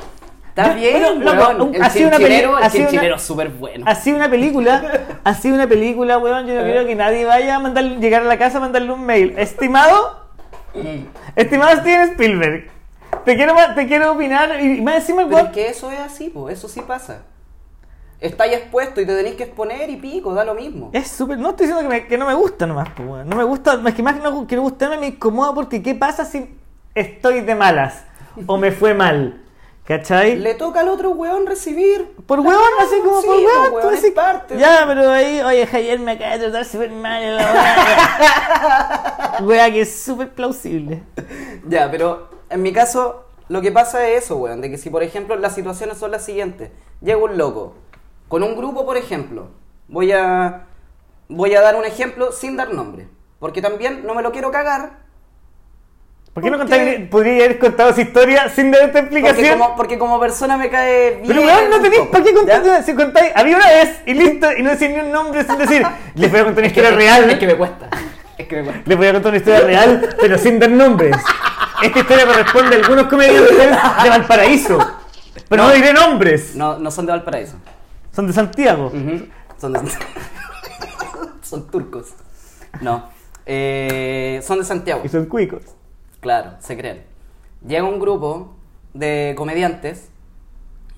[0.62, 1.76] Está bien, loco, weón.
[1.76, 3.86] El ha sido una el chinchilero súper bueno.
[3.88, 6.48] Ha sido una película, ha sido una película, weón.
[6.48, 9.06] Yo no quiero que nadie vaya a mandar, llegar a la casa a mandarle un
[9.06, 9.34] mail.
[9.38, 10.26] Estimado,
[11.36, 12.70] estimado Steven Spielberg,
[13.26, 16.30] te quiero, te quiero opinar y más encima el Pero es que eso es así,
[16.30, 17.24] pues, eso sí pasa.
[18.20, 20.90] Estáis expuesto y te tenéis que exponer y pico, da lo mismo.
[20.92, 23.30] Es súper, no estoy diciendo que, me- que no me gusta nomás, weón.
[23.30, 25.96] No me gusta, es que más que no, que no gustarme me incomoda porque ¿qué
[25.96, 26.50] pasa si
[26.94, 28.04] estoy de malas
[28.46, 29.42] o me fue mal?
[29.90, 30.38] ¿Cachai?
[30.38, 32.14] Le toca al otro weón recibir.
[32.28, 34.56] Por huevón, así como sí, por pues, weón, tú es decís, parte.
[34.56, 39.38] Ya, pero ahí, oye, Javier me acaba de tratar súper mal la weá.
[39.48, 41.02] Wea que es súper plausible.
[41.68, 44.62] Ya, pero en mi caso, lo que pasa es eso, weón.
[44.62, 46.70] De que si, por ejemplo, las situaciones son las siguientes.
[47.02, 47.74] Llega un loco.
[48.28, 49.48] Con un grupo, por ejemplo.
[49.88, 50.68] Voy a.
[51.30, 53.08] Voy a dar un ejemplo sin dar nombre.
[53.40, 55.00] Porque también no me lo quiero cagar.
[56.40, 59.60] ¿Por qué no ¿Por contáis- podría haber contado esa historia sin dar esta Porque explicación?
[59.60, 61.28] como, porque como persona me cae bien.
[61.28, 62.84] Pero weón, no tenéis para qué contar.
[62.84, 65.84] Si contáis, había una vez y listo, y no decís ni un nombre sin decir,
[66.16, 67.30] les voy a contar una historia Es que- real.
[67.30, 67.90] Es que me cuesta.
[68.38, 68.82] Es que me cuesta.
[68.86, 71.16] Les voy a contar una historia real, pero sin dar nombres.
[71.82, 74.78] Esta historia corresponde a algunos comediantes de Valparaíso.
[75.48, 75.74] Pero no, No.
[75.76, 76.56] diré nombres.
[76.56, 77.56] No, no son de Valparaíso.
[78.16, 78.92] Son de Santiago.
[79.60, 79.80] Son de...
[81.42, 82.08] son turcos.
[82.82, 83.10] No.
[83.46, 85.02] Eh, son de Santiago.
[85.04, 85.64] Y son cuicos.
[86.20, 87.06] Claro, se creen.
[87.66, 88.56] Llega un grupo
[88.94, 90.10] de comediantes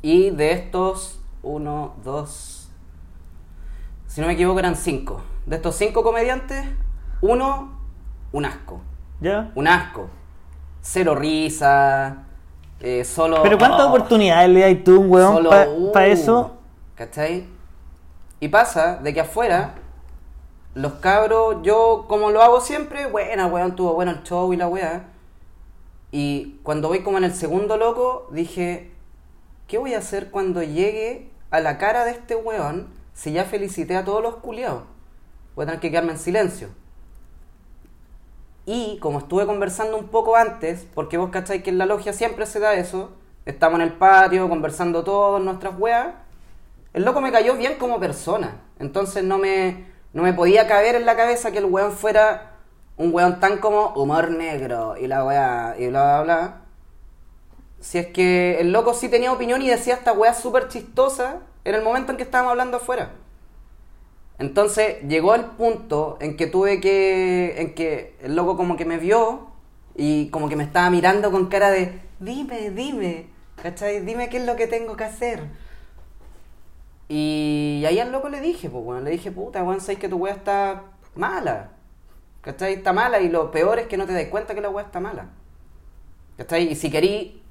[0.01, 2.61] y de estos, uno, dos,
[4.07, 5.21] si no me equivoco eran cinco.
[5.45, 6.65] De estos cinco comediantes,
[7.21, 7.71] uno,
[8.33, 8.81] un asco.
[9.21, 9.51] ¿Ya?
[9.55, 10.09] Un asco.
[10.81, 12.23] Cero risa,
[12.81, 13.41] eh, solo...
[13.43, 16.57] Pero ¿cuántas oh, oportunidades le das tú, un weón, para uh, eso?
[16.95, 17.45] ¿Cachai?
[18.39, 19.75] Y pasa de que afuera,
[20.73, 24.67] los cabros, yo como lo hago siempre, buena, weón, tuvo bueno el show y la
[24.67, 25.05] weá.
[26.11, 28.91] Y cuando voy como en el segundo loco, dije,
[29.67, 33.95] ¿qué voy a hacer cuando llegue a la cara de este weón si ya felicité
[33.95, 34.83] a todos los culiados?
[35.55, 36.69] Voy a tener que quedarme en silencio.
[38.65, 42.45] Y como estuve conversando un poco antes, porque vos cacháis que en la logia siempre
[42.45, 43.11] se da eso,
[43.45, 46.13] estamos en el patio conversando todos nuestras weas,
[46.93, 48.61] el loco me cayó bien como persona.
[48.79, 52.50] Entonces no me, no me podía caber en la cabeza que el weón fuera
[53.01, 56.61] un weón tan como humor negro y la wea y bla bla bla.
[57.79, 61.75] Si es que el loco sí tenía opinión y decía esta wea súper chistosa en
[61.75, 63.13] el momento en que estábamos hablando afuera.
[64.37, 67.61] Entonces llegó el punto en que tuve que.
[67.61, 69.47] en que el loco como que me vio
[69.95, 71.99] y como que me estaba mirando con cara de.
[72.19, 73.29] Dime, dime,
[73.61, 74.01] ¿cachai?
[74.01, 75.43] Dime qué es lo que tengo que hacer.
[77.09, 80.17] Y ahí al loco le dije, pues, weón, le dije, puta, weón, sabes que tu
[80.17, 80.83] weá está
[81.15, 81.71] mala.
[82.41, 82.73] ¿Cachai?
[82.73, 84.99] Está mala y lo peor es que no te das cuenta que la weá está
[84.99, 85.29] mala.
[86.37, 86.71] ¿Cachai?
[86.71, 87.41] Y si querí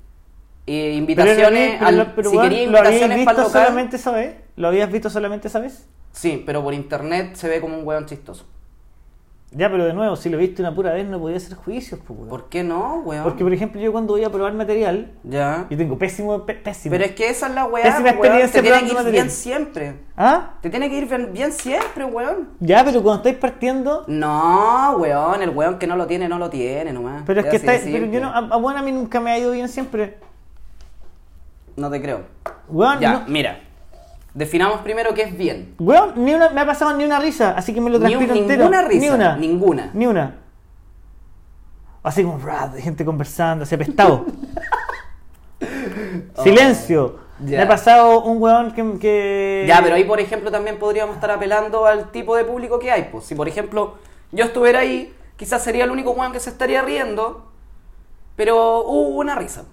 [0.66, 4.10] eh, invitaciones, pero, al- pero, si querí ¿lo invitaciones visto para el local, solamente esa
[4.12, 4.36] vez?
[4.56, 5.86] ¿Lo habías visto solamente esa vez?
[6.12, 8.46] Sí, pero por internet se ve como un weón chistoso.
[9.52, 12.16] Ya, pero de nuevo, si lo viste una pura vez, no podía hacer juicios, pues,
[12.16, 12.28] weón.
[12.28, 13.24] ¿Por qué no, weón?
[13.24, 15.66] Porque, por ejemplo, yo cuando voy a probar material, Ya.
[15.68, 16.92] yo tengo pésimo, pésimo.
[16.92, 18.14] Pero es que esa es la weá, Pésima weón.
[18.14, 19.12] experiencia Te tiene que ir material.
[19.12, 19.94] bien siempre.
[20.16, 20.50] ¿Ah?
[20.60, 22.50] Te tiene que ir bien, bien siempre, weón.
[22.60, 26.48] Ya, pero cuando estáis partiendo, No, weón, el weón que no lo tiene, no lo
[26.48, 27.24] tiene nomás.
[27.26, 29.38] pero es que estáis, pero yo no, a, a bueno, a mí nunca me ha
[29.38, 30.18] ido bien siempre.
[31.74, 32.20] No te creo.
[32.68, 33.58] Weón, Ya, no- mira.
[34.34, 35.74] Definamos primero qué es bien.
[35.78, 38.34] weón, ni una, me ha pasado ni una risa, así que me lo Ni transpiro
[38.34, 38.62] entero.
[38.64, 39.36] ninguna risa, Ni una.
[39.36, 39.90] ninguna.
[39.92, 40.34] Ni una.
[42.02, 42.38] Así como,
[42.72, 44.24] de gente conversando, así apestado.
[46.42, 47.16] Silencio.
[47.44, 47.58] ya.
[47.58, 51.30] Me ha pasado un weón que, que- Ya, pero ahí, por ejemplo, también podríamos estar
[51.30, 53.08] apelando al tipo de público que hay.
[53.10, 53.94] Pues si, por ejemplo,
[54.32, 57.46] yo estuviera ahí, quizás sería el único weón que se estaría riendo,
[58.36, 59.64] pero hubo una risa.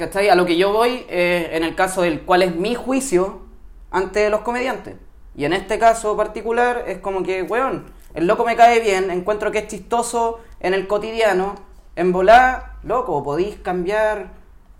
[0.00, 0.30] ¿Cachai?
[0.30, 3.42] A lo que yo voy, en el caso del cuál es mi juicio
[3.90, 4.96] ante los comediantes.
[5.36, 9.52] Y en este caso particular, es como que, weón, el loco me cae bien, encuentro
[9.52, 11.54] que es chistoso en el cotidiano.
[11.96, 14.30] En volar, loco, podéis cambiar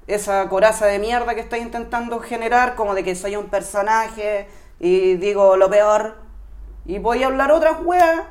[0.06, 5.16] esa coraza de mierda que estáis intentando generar, como de que soy un personaje y
[5.16, 6.16] digo lo peor.
[6.86, 8.22] Y voy a hablar otras weas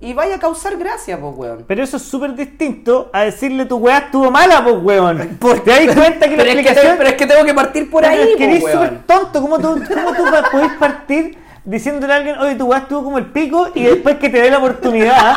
[0.00, 1.64] y vaya a causar gracia, pues, weón.
[1.68, 5.18] Pero eso es súper distinto a decirle tu weá estuvo mala, pues weón.
[5.64, 6.82] ¿Te das cuenta que la Pero es que, explicación...
[6.84, 9.40] tengo, pero es que tengo que partir por Pero ahí, es que eres súper tonto.
[9.42, 13.26] ¿Cómo tú, cómo tú podés partir diciéndole a alguien, oye, tu weá estuvo como el
[13.26, 15.34] pico y después que te dé la oportunidad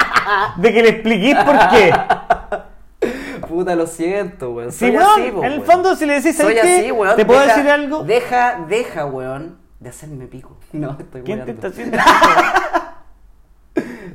[0.56, 1.94] de que le expliquís por qué?
[3.50, 4.72] Puta, lo siento, weón.
[4.72, 7.16] Sí, Soy weón, así, po, en el fondo si le decís, Soy así, weón.
[7.18, 8.04] ¿Te puedo Deja- decir algo?
[8.06, 10.58] Deja, deja, weón, de hacerme pico.
[10.72, 11.52] No, estoy ¿Quién te weando.
[11.52, 12.84] está haciendo pico?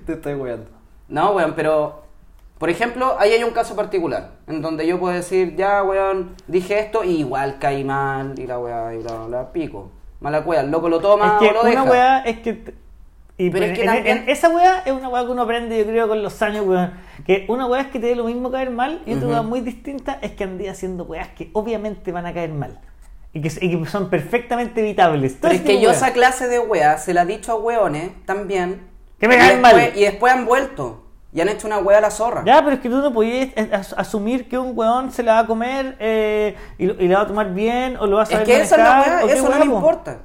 [0.08, 0.70] Te estoy weando.
[1.10, 2.02] No, weón, pero...
[2.58, 6.78] Por ejemplo, ahí hay un caso particular, en donde yo puedo decir, ya, weón, dije
[6.80, 9.90] esto y igual caí mal, y la weá, y bla, bla, pico.
[10.20, 11.82] Mala weá, el loco lo toma Es que o lo una deja.
[11.84, 12.74] weá es que...
[13.36, 15.42] Y Pero en- es que en- también- en- esa weá es una weá que uno
[15.42, 16.94] aprende, yo creo, con los años, weón.
[17.26, 19.32] Que una weá es que te dé lo mismo caer mal y otra Ujú.
[19.34, 22.80] weá muy distinta es que andé haciendo weás que obviamente van a caer mal.
[23.34, 25.34] Y que, y que son perfectamente evitables.
[25.38, 28.10] Todo Pero es que yo esa clase de weá se la he dicho a weones
[28.24, 28.87] también.
[29.18, 29.96] Que me y caen después- mal.
[29.96, 31.04] Y después han vuelto.
[31.32, 32.42] Y han hecho una weá a la zorra.
[32.46, 35.34] Ya, pero es que tú no podías eh, as- asumir que un weón se la
[35.34, 38.24] va a comer eh, y, y la va a tomar bien o lo va a
[38.24, 39.76] Es saber que esa es la qué eso no me po.
[39.76, 40.18] importa.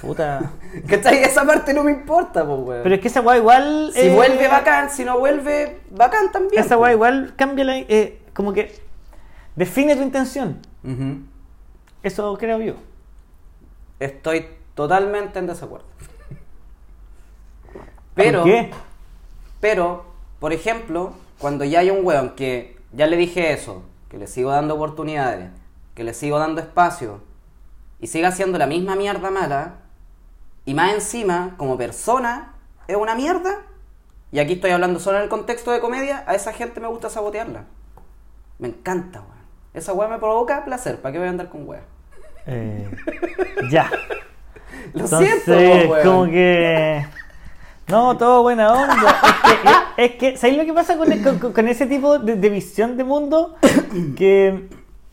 [0.00, 0.52] Puta.
[0.88, 1.22] ¿Cachai?
[1.22, 2.82] Esa parte no me importa, pues, weón.
[2.82, 3.90] Pero es que esa weá igual...
[3.92, 6.62] Si eh, vuelve bacán, si no vuelve, bacán también.
[6.64, 7.76] Esa weá igual cambia la...
[7.76, 8.74] eh, como que
[9.56, 10.60] define tu intención.
[12.02, 12.74] Eso creo yo.
[13.98, 15.86] Estoy totalmente en desacuerdo.
[18.22, 18.70] Pero, ¿Por qué?
[19.60, 20.04] pero,
[20.38, 24.50] por ejemplo, cuando ya hay un weón que ya le dije eso, que le sigo
[24.50, 25.50] dando oportunidades,
[25.94, 27.20] que le sigo dando espacio,
[28.00, 29.74] y sigue haciendo la misma mierda mala,
[30.64, 32.54] y más encima, como persona,
[32.88, 33.62] es una mierda,
[34.32, 37.10] y aquí estoy hablando solo en el contexto de comedia, a esa gente me gusta
[37.10, 37.64] sabotearla.
[38.58, 39.40] Me encanta, weón.
[39.72, 41.82] Esa weá me provoca placer, ¿para qué voy a andar con weá?
[42.46, 42.90] Eh,
[43.70, 43.90] ya.
[44.94, 46.06] Lo Entonces, siento, weón.
[46.06, 47.06] como que...
[47.90, 49.20] No, todo buena onda.
[49.44, 52.48] Es que, es que ¿sabes lo que pasa con, con- con ese tipo de, de
[52.48, 53.56] visión de mundo?
[54.16, 54.68] Que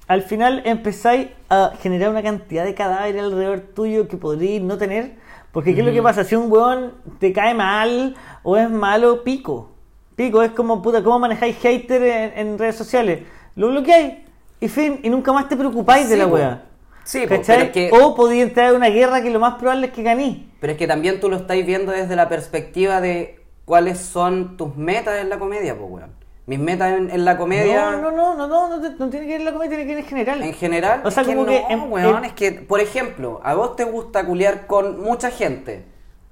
[0.07, 5.15] al final empezáis a generar una cantidad de cadáveres alrededor tuyo que podríais no tener.
[5.51, 6.23] Porque ¿qué es lo que pasa?
[6.23, 9.71] Si un weón te cae mal o es malo, pico.
[10.15, 13.21] Pico, es como, puta, ¿cómo manejáis hater en, en redes sociales?
[13.55, 14.15] Lo bloqueáis
[14.59, 16.61] y fin, y nunca más te preocupáis de la weá.
[17.07, 19.93] Sí, pero es que- O podía entrar en una guerra que lo más probable es
[19.93, 20.51] que ganí.
[20.59, 24.75] Pero es que también tú lo estáis viendo desde la perspectiva de cuáles son tus
[24.75, 26.11] metas en la comedia, pues, weón.
[26.47, 29.31] Mis metas en, en la comedia, No, no, no, no, no, no, no tiene que
[29.33, 30.43] ver en la comedia, tiene que ver en general.
[30.43, 32.79] en general, O sea, es que como no, que en- weón, en- es que, por
[32.81, 35.85] ejemplo, a vos te gusta culiar con mucha gente,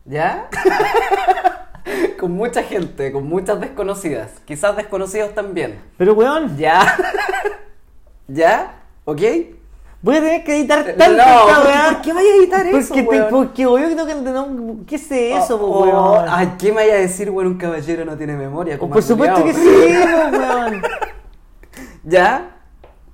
[0.06, 0.50] ¿ya?
[2.20, 6.96] con mucha gente, con muchas desconocidas, quizás desconocidos también, Pero weón, ¿ya?
[8.28, 8.82] ¿Ya?
[9.06, 9.22] ¿Ok?
[10.06, 11.89] Voy a tener que editar No, tanto esta ¿por- weá.
[11.94, 13.30] ¿por qué vaya a editar eso, Porque, te- weón?
[13.32, 16.26] porque obvio que tengo que no, ¿Qué es eso, Oh, oh, weón?
[16.30, 17.48] Ay, ¿qué me vaya a decir, weón?
[17.54, 18.78] Un caballero no tiene memoria.
[18.80, 19.68] Oh, por supuesto que sí,
[20.32, 20.82] weón.
[22.04, 22.52] ¿Ya?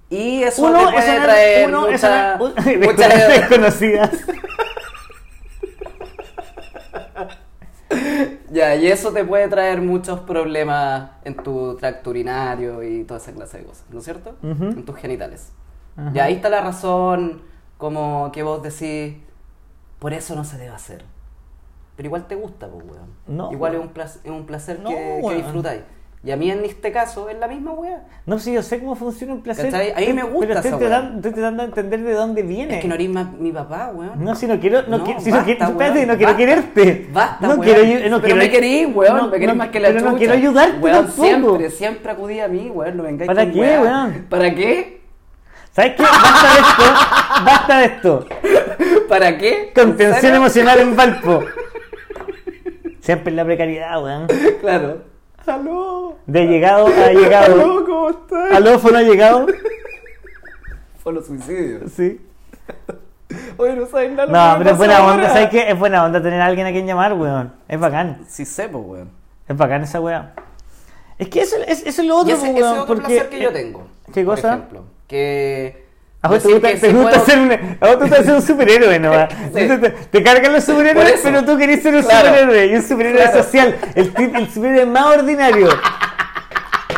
[0.10, 2.54] Y eso Uno te puede traer uno mucha- una,
[2.86, 4.10] mucha- desconocidas.
[8.52, 13.32] Ya, y eso te puede traer muchos problemas en tu tracto urinario y toda esa
[13.32, 14.36] clase de cosas, ¿no es cierto?
[14.44, 14.66] Ujú.
[14.66, 15.52] En tus genitales.
[15.98, 16.12] Ajá.
[16.14, 17.42] Y ahí está la razón,
[17.78, 19.16] como que vos decís,
[20.00, 21.04] por eso no se debe hacer.
[21.96, 23.10] Pero igual te gusta, pues, weón.
[23.28, 23.84] No, igual weón.
[23.84, 25.82] es un placer, es un placer No, que, disfrutáis.
[26.24, 28.04] Y a mí en este caso es la misma weá.
[28.28, 29.72] No, sí, yo sé cómo funciona un placer.
[29.72, 29.92] ¿Cachai?
[29.92, 31.16] A mí me gusta Pero estoy tratando, weá.
[31.16, 32.76] estoy tratando de entender de dónde viene.
[32.76, 34.24] Es que no eres más mi papá, weón.
[34.24, 37.10] No, si no quiero, no, No, quiero, si no quiero, espérate, no quiero quererte.
[37.12, 37.62] Basta, no weón.
[37.64, 39.18] quiero, no pero quiero, me querís, weón.
[39.18, 41.24] no, me querís más que la pero no quiero ayudarte Weón, tampoco.
[41.24, 42.98] siempre, siempre acudí a mí, weón.
[42.98, 44.26] No vengáis ¿Para qué, weón?
[44.30, 45.01] ¿Para qué?
[45.72, 46.04] ¿Sabes qué?
[46.04, 48.26] Basta de esto, basta de esto.
[49.08, 49.72] ¿Para qué?
[49.74, 51.44] Contención emocional en Valpo.
[53.00, 54.28] Siempre en la precariedad, weón.
[54.60, 55.04] Claro.
[55.48, 56.18] Aló.
[56.26, 57.54] De llegado a llegado.
[57.54, 58.52] Aló, ¿cómo estás?
[58.54, 59.48] Alófono ha llegado.
[61.02, 61.92] Fue los suicidios.
[61.94, 62.22] Sí.
[63.58, 64.54] Oye, no sabes nada.
[64.54, 65.30] No, pero es buena onda.
[65.30, 65.72] ¿sabes qué?
[65.72, 67.54] Es buena onda tener a alguien a quien llamar, weón.
[67.68, 68.26] Es bacán.
[68.28, 69.10] Sí, sepo, weón.
[69.48, 70.34] Es bacán esa weá.
[71.18, 72.96] Es que eso, es, eso es lo otro, Y ese, po, ese weón, es otro
[72.96, 73.08] porque...
[73.08, 73.88] placer que yo tengo.
[74.14, 74.50] ¿Qué por cosa?
[74.50, 75.86] ejemplo, que.
[76.24, 78.24] A vos te gusta, que te si gusta puedo- ser un, a vos te gusta
[78.24, 79.10] ser un superhéroe, ¿no?
[79.12, 79.28] va?
[79.54, 79.68] Sí.
[79.68, 82.28] Te, te- cargan los superhéroes, pero tú querés ser un Claro.
[82.28, 83.44] superhéroe y un superhéroe Claro.
[83.44, 83.76] social.
[83.96, 85.68] El, superhéroe más ordinario.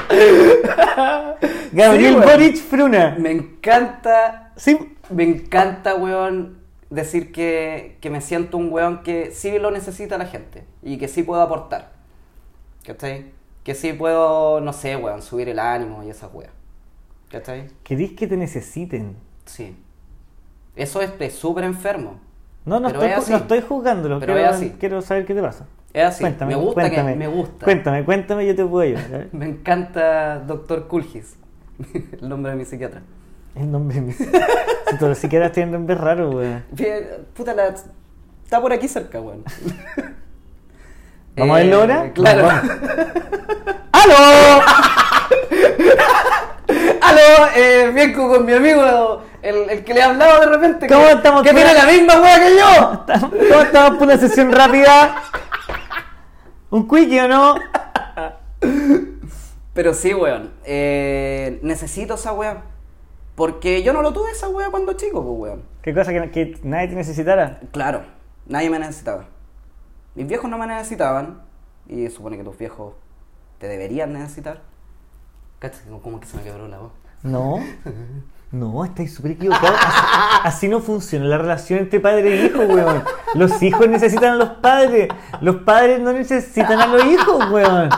[1.72, 2.20] Gabriel Sí.
[2.30, 3.16] Boric Fruna.
[3.18, 4.78] Me encanta Sí,
[5.10, 10.26] Me encanta, weón, decir que, que me siento un weón que sí lo necesita la
[10.28, 11.92] gente y que sí puedo aportar.
[12.86, 13.32] ¿Cachai?
[13.64, 16.52] Que sí puedo, no sé, weón, subir el ánimo y esas weas.
[17.34, 17.68] ¿Cachai?
[17.84, 19.16] querés que te necesiten.
[19.46, 19.76] Sí.
[20.76, 22.20] Eso es de súper enfermo.
[22.64, 24.20] No, no estoy, es no estoy juzgándolo.
[24.20, 24.76] Pero quiero, es así.
[24.80, 25.66] quiero saber qué te pasa.
[25.94, 26.22] Es así.
[26.22, 27.14] Cuéntame, me gusta cuéntame.
[27.14, 27.66] que me gusta.
[27.66, 29.30] Cuéntame, cuéntame, yo te puedo ayudar.
[29.32, 31.38] Me encanta Doctor Kulgis,
[32.22, 33.02] el nombre de mi psiquiatra.
[33.56, 34.14] El nombre de mi...
[34.14, 34.26] Si
[35.00, 36.64] todos los psiquiatras tienen nombres raros, weón.
[37.34, 37.70] Puta, la...
[38.44, 39.44] está por aquí cerca, weón.
[41.36, 42.14] ¿Vamos a verlo ahora?
[42.14, 42.44] Claro.
[42.44, 42.72] Vamos.
[43.92, 44.62] ¡Aló!
[47.04, 50.88] Aló, eh, con mi amigo, el, el que le he hablado de repente.
[50.88, 53.50] ¿Cómo que, estamos, Que pura- tiene la misma wea que yo.
[53.50, 55.16] ¿Cómo estamos por una sesión rápida?
[56.70, 57.56] ¿Un quickie o no?
[59.74, 60.52] Pero sí, weón.
[60.66, 62.64] eh, necesito esa wea.
[63.36, 65.64] Porque yo no lo tuve esa wea cuando chico, pues, weón.
[65.82, 67.60] ¿Qué cosa que, que nadie te necesitara?
[67.72, 68.04] Claro,
[68.46, 69.26] nadie me necesitaba.
[70.16, 71.42] Mis viejos no me necesitaban.
[71.88, 72.94] Y supone que tus viejos
[73.58, 74.62] te deberían necesitar.
[75.64, 76.92] Cacha, como que se me quebró la voz.
[77.24, 77.60] No.
[78.52, 79.80] No, estáis súper equivocados.
[79.84, 83.04] Así, así no funciona la relación entre padre e hijo, weón.
[83.34, 85.08] Los hijos necesitan a los padres.
[85.42, 87.90] Los padres no necesitan a los hijos, weón.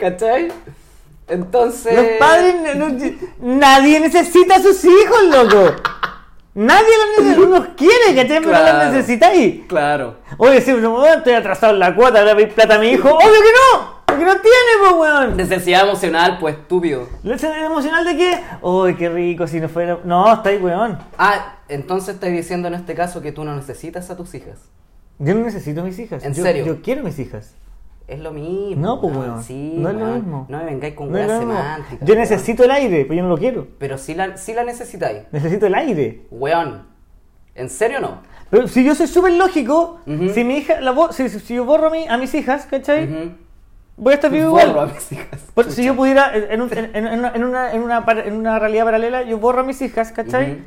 [0.00, 0.52] ¿Cachai?
[1.28, 1.94] Entonces.
[1.94, 5.76] Los padres, no- no- nadie necesita a sus hijos, loco.
[6.52, 8.40] Nadie los, nece- los quiere, ¿cachai?
[8.40, 8.84] Pero Claro.
[8.84, 9.62] los necesitáis.
[9.66, 10.16] Claro.
[10.36, 13.08] Oye, si no, estoy atrasado en la cuota, ahora pedir plata a mi hijo.
[13.08, 13.89] ¡Obvio que no!
[14.20, 15.36] Porque no tiene, pues, weón.
[15.36, 17.08] Necesidad emocional, pues estúpido.
[17.22, 18.38] ¿La necesidad emocional de qué?
[18.62, 19.46] ¡Uy, qué rico!
[19.46, 19.98] Si no fuera.
[20.04, 20.98] No, está ahí, weón.
[21.16, 24.58] Ah, entonces estás diciendo en este caso que tú no necesitas a tus hijas.
[25.18, 26.24] Yo no necesito a mis hijas.
[26.24, 26.64] ¿En Yo- serio?
[26.66, 27.54] Yo quiero mis hijas.
[28.08, 28.82] Es lo mismo.
[28.84, 29.42] No, pues, weón.
[29.42, 30.14] Sí, No es lo weón.
[30.16, 30.46] mismo.
[30.48, 32.00] No me vengáis con No weas semánticas.
[32.00, 32.18] Yo weón.
[32.18, 33.68] necesito el aire, pero yo no lo quiero.
[33.78, 35.22] Pero sí la, sí la necesitáis.
[35.32, 36.26] Necesito el aire.
[36.30, 36.86] Weón.
[37.54, 38.22] ¿En serio no?
[38.50, 40.30] Pero si yo soy súper lógico, Ujú.
[40.30, 43.04] si mi hija, la si, si yo borro a, mi- a mis hijas, ¿cachai?
[43.04, 43.30] Ujú.
[44.02, 44.90] Voy a estar vivo Borro igual.
[44.90, 45.40] a mis hijas.
[45.54, 47.98] Por- si yo pudiera, en, un- en- en una, en, una, en, una,
[48.54, 50.52] en realidad paralela, yo borro a mis hijas, ¿cachai?
[50.52, 50.60] Ujú.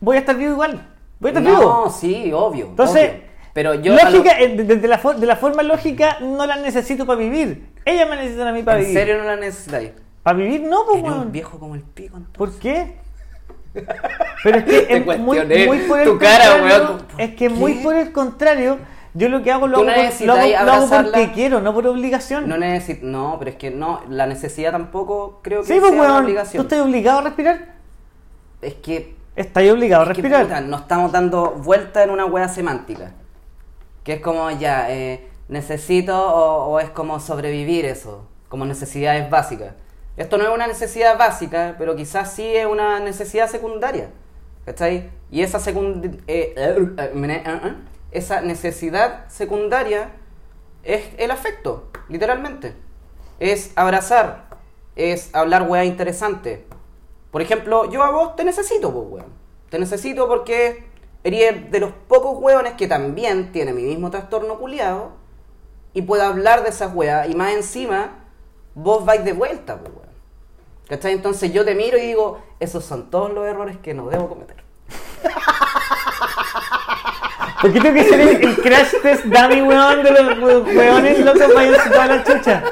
[0.00, 0.84] Voy a estar vivo igual.
[1.20, 1.90] Voy a estar No, vivo.
[1.90, 2.66] sí, obvio.
[2.66, 3.20] Entonces, obvio.
[3.54, 3.92] Pero yo.
[3.94, 7.18] a lo- lógica, eh, de, de la, de la forma lógica, no las necesito para
[7.20, 7.68] vivir.
[7.84, 8.98] Ellas me necesitan a mí para ¿En vivir.
[8.98, 9.92] serio no la necesitáis?
[10.24, 12.36] Para vivir, no, pues, Eres un viejo como el pico, entonces.
[12.36, 12.96] ¿Por qué?
[14.42, 16.98] Pero es que Te es muy, muy por el tu cara, weón.
[17.18, 17.82] Es que ¿Por muy qué?
[17.82, 18.78] por el contrario,
[19.16, 21.72] yo lo que hago lo Tú hago, por- lo hago, lo hago porque quiero, no
[21.74, 22.48] por obligación.
[22.48, 23.06] No necesito.
[23.06, 26.16] No, pero es que no, la necesidad tampoco creo que sí, sea pues, una weón.
[26.18, 26.62] ¿Tú obligación.
[26.62, 27.74] estás obligado a respirar?
[28.62, 30.44] Es que Estás obligado a Es respirar.
[30.44, 33.12] puta, nos estamos dando vuelta en una wea semántica.
[34.02, 39.74] Que es como ya, eh, necesito o, o es como sobrevivir eso, como necesidades básicas.
[40.16, 44.08] Esto no es una necesidad básica, pero quizás sí es una necesidad secundaria.
[44.64, 45.10] ¿Cachai?
[45.30, 47.12] Y esa, secund eh, eh,
[48.10, 50.10] esa necesidad secundaria
[50.82, 52.74] es el afecto, literalmente.
[53.38, 54.48] Es abrazar,
[54.94, 56.66] es hablar weá interesante.
[57.30, 59.24] Por ejemplo, yo a vos te necesito, pues.
[59.68, 60.86] Te necesito porque
[61.24, 65.12] eres de los pocos weones que también tiene mi mismo trastorno culiado
[65.92, 68.24] y puedo hablar de esas weas y más encima
[68.74, 70.06] vos vais de vuelta, pues, weón.
[70.88, 71.12] ¿Cachai?
[71.12, 74.62] Entonces yo te miro y digo, esos son todos los errores que no debo cometer.
[77.60, 81.24] ¿Por qué tengo que ser el, el crash test dummy, weón, de los we- weones
[81.24, 82.62] locos vayan toda la chucha?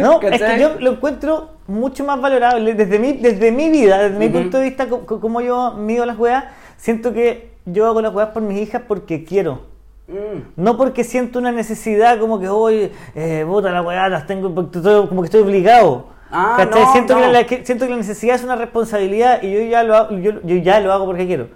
[0.00, 4.18] No, es que yo lo encuentro mucho más valorable desde mi, desde mi vida, desde
[4.18, 6.44] mi punto de vista, co- co- como yo mido las weas,
[6.76, 9.62] siento que yo hago las weas por mis hijas porque quiero.
[10.08, 10.40] Mm.
[10.62, 14.78] No porque siento una necesidad como que hoy, eh, puta la weá, las tengo, porque
[14.78, 16.06] estoy- como que estoy obligado.
[16.30, 16.54] Ah,
[16.92, 17.20] siento, no.
[17.22, 20.32] Que la, siento que la necesidad es una responsabilidad y yo ya lo hago, yo,
[20.44, 21.48] yo ya lo hago porque quiero.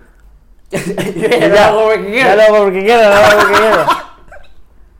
[0.70, 3.86] Yo lo hago porque Ya lo hago porque quiero, lo hago porque quiero.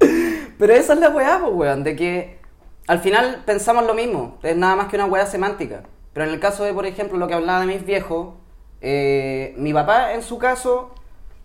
[0.59, 2.41] Pero esa es la weá, pues, weón, de que
[2.87, 5.85] al final pensamos lo mismo, es nada más que una weá semántica.
[6.13, 8.35] Pero en el caso de, por ejemplo, lo que hablaba de mis viejos,
[8.81, 10.91] eh, mi papá, en su caso,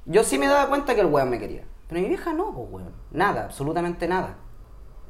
[0.05, 1.63] yo sí me daba cuenta que el weón me quería.
[1.88, 2.93] Pero mi vieja no, pues, weón.
[3.11, 4.38] Nada, absolutamente nada.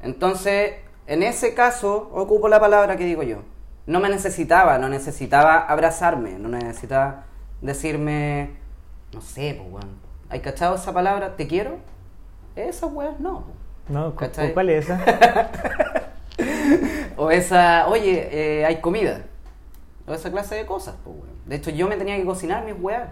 [0.02, 0.74] Entonces,
[1.06, 3.38] en ese caso, ocupo la palabra que digo yo.
[3.86, 7.26] No me necesitaba, no necesitaba abrazarme, no necesitaba
[7.60, 8.56] decirme,
[9.16, 9.90] no sé, pues, weón.
[10.28, 11.34] ¿Hay cachado esa palabra?
[11.36, 11.78] ¿Te quiero?
[12.54, 13.44] Esas weas no.
[13.88, 14.52] No, ¿cu- ¿Cachai?
[14.54, 15.00] ¿cuál es esa?
[17.18, 18.28] O esa, oye,
[18.60, 19.22] eh, hay comida.
[20.06, 21.34] O esa clase de cosas, pues, weón.
[21.46, 23.08] De hecho, yo me tenía que cocinar mis weas.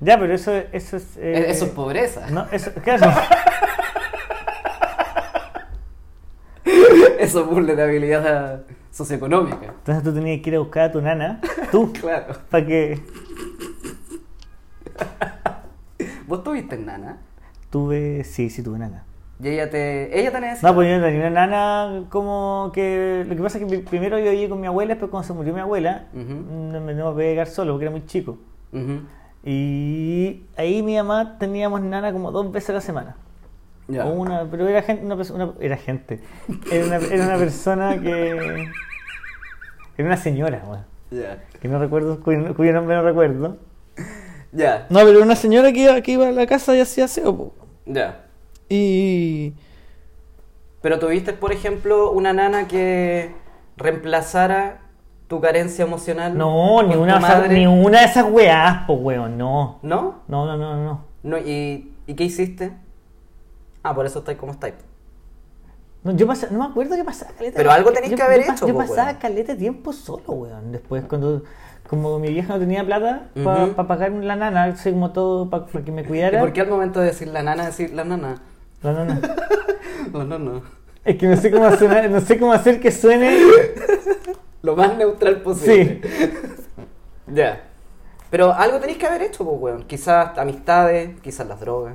[0.00, 1.16] Ya, pero eso, eso es...
[1.16, 2.30] eh, E- Eso es pobreza.
[2.30, 3.10] No, eso, claro.
[7.18, 9.66] Eso es vulnerabilidad socioeconómica.
[9.78, 11.40] Entonces tú tenías que ir a buscar a tu nana,
[11.72, 12.34] tú, Claro.
[12.50, 13.00] para que
[16.28, 17.18] ¿Vos tuviste nana?
[17.70, 18.22] tuve...
[18.24, 19.04] Sí, sí, tuve nana.
[19.42, 20.18] Y ella te...
[20.18, 20.72] Ella te necesitaba.
[20.72, 23.24] No, pues yo tenía una nana como que...
[23.28, 25.32] Lo que pasa es que pri- primero yo viví con mi abuela, después cuando se
[25.34, 26.34] murió mi abuela, Ujú.
[26.72, 28.38] no me no podía quedar solo porque era muy chico.
[29.44, 33.16] Y ahí mi mamá teníamos nana como dos veces a la semana.
[33.86, 34.04] Ya.
[34.06, 36.20] O una, pero era gente, una, una- era gente.
[36.70, 38.68] Era una, era una persona que...
[39.96, 40.84] Era una señora, weón.
[41.10, 41.42] Ya.
[41.60, 43.56] Que no recuerdo, cuyo, cuyo nombre no recuerdo.
[44.52, 44.86] Ya.
[44.90, 47.52] No, pero una señora que iba, que iba a la casa y hacía aseo, po.
[47.86, 48.24] Ya.
[48.68, 49.52] Y...
[50.80, 53.34] Pero tuviste, por ejemplo, una nana que
[53.76, 54.80] reemplazara
[55.26, 56.36] tu carencia emocional.
[56.38, 57.54] No, ni una, de esas- madre?
[57.58, 59.78] ni una de esas weás, po, weón, no.
[59.82, 60.22] ¿No?
[60.28, 61.04] No, no, no, no.
[61.22, 62.72] no ¿y, ¿Y qué hiciste?
[63.82, 64.74] Ah, por eso estáis como estáis.
[66.04, 67.56] No, yo pasa- no me acuerdo qué pasaba caleta.
[67.56, 69.18] Pero algo tenés yo- que haber yo hecho, Yo po, pasaba weón.
[69.20, 70.72] caleta tiempo solo, weón.
[70.72, 71.42] Después, cuando
[71.88, 73.86] como mi vieja no tenía plata para Ujú.
[73.86, 76.40] pagar la nana, así como todo para que me ¿Y cuidara.
[76.40, 78.36] por qué al momento de decir la nana decir la nana?
[78.82, 79.20] La nana.
[80.12, 80.62] La nana.
[81.04, 83.38] Es que no sé cómo hacer, no sé cómo hacer que suene.
[84.62, 86.00] Lo más neutral posible.
[87.26, 87.60] Ya.
[88.30, 89.82] Pero algo tenéis que haber hecho, pues, weón.
[89.84, 91.94] Quizás amistades, quizás las drogas.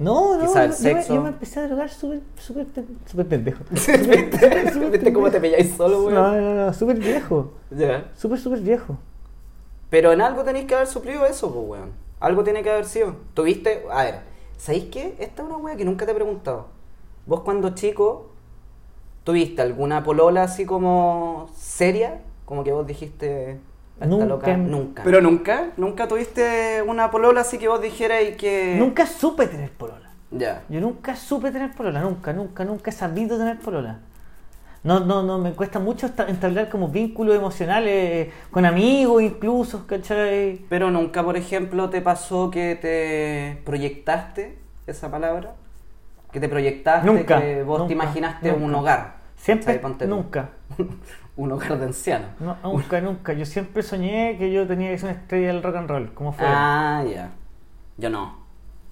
[0.00, 1.14] No, no, el yo, yo me, sexo.
[1.14, 3.62] yo me empecé a drogar súper, súper, pen- súper pendejo.
[3.70, 6.56] ¿Viste cómo te pilláis solo, No, weón?
[6.56, 7.52] no, no, súper viejo.
[7.70, 8.04] Ya.
[8.16, 8.96] Súper, súper viejo.
[9.94, 11.92] Pero en algo tenéis que haber suplido eso, pues, weón.
[12.18, 13.14] Algo tiene que haber sido.
[13.32, 14.14] Tuviste, a ver,
[14.56, 15.14] ¿sabéis qué?
[15.20, 16.66] Esta es una weá que nunca te he preguntado.
[17.26, 18.32] Vos cuando chico,
[19.22, 22.22] ¿tuviste alguna polola así como seria?
[22.44, 23.60] Como que vos dijiste...
[23.94, 24.56] "Esta Nunca loca"?
[24.56, 25.04] Nunca.
[25.04, 28.74] Pero nunca, nunca tuviste una polola así que vos dijeras y que...
[28.76, 30.10] Nunca supe tener polola.
[30.32, 30.64] Ya.
[30.70, 34.00] Yo nunca supe tener polola, nunca, nunca, nunca he sabido tener polola.
[34.84, 40.60] No, no, no, me cuesta mucho entablar como vínculos emocionales con amigos incluso, ¿cachai?
[40.68, 45.54] Pero nunca, por ejemplo, te pasó que te proyectaste esa palabra,
[46.30, 48.78] que te proyectaste, Nunca, que vos nunca, te imaginaste un nunca.
[48.78, 49.16] hogar.
[49.36, 50.50] Siempre, nunca,
[51.36, 52.28] un hogar de ancianos.
[52.38, 53.32] no, nunca, nunca.
[53.32, 56.32] Yo siempre soñé que yo tenía que ser una estrella del rock and roll, como
[56.32, 56.46] fue.
[56.46, 57.30] Ah, ya.
[57.96, 58.44] Yo no.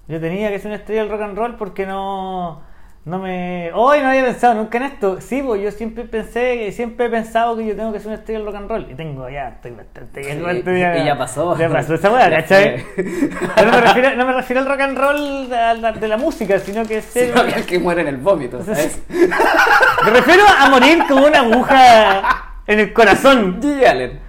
[0.07, 2.61] Yo tenía que ser una estrella del rock and roll porque no,
[3.05, 3.69] no me...
[3.73, 5.19] Hoy no había pensado nunca en esto.
[5.19, 8.39] Sí, pues yo siempre pensé, siempre he pensado que yo tengo que ser una estrella
[8.39, 8.87] del rock and roll.
[8.89, 10.23] Y tengo ya, estoy bastante...
[10.23, 11.57] Sí, bastante y ya pasó.
[11.57, 12.85] Ya pasó esa weá, Ya ¿cachai?
[12.95, 16.15] Pero no me, refiero, no me refiero al rock and roll de la, de la
[16.17, 17.33] música, sino que ser...
[17.33, 19.01] Sino que el que muere en el vómito, ¿sabes?
[19.09, 23.61] Me refiero a morir con una aguja en el corazón.
[23.61, 23.85] G.
[23.85, 24.21] Allen.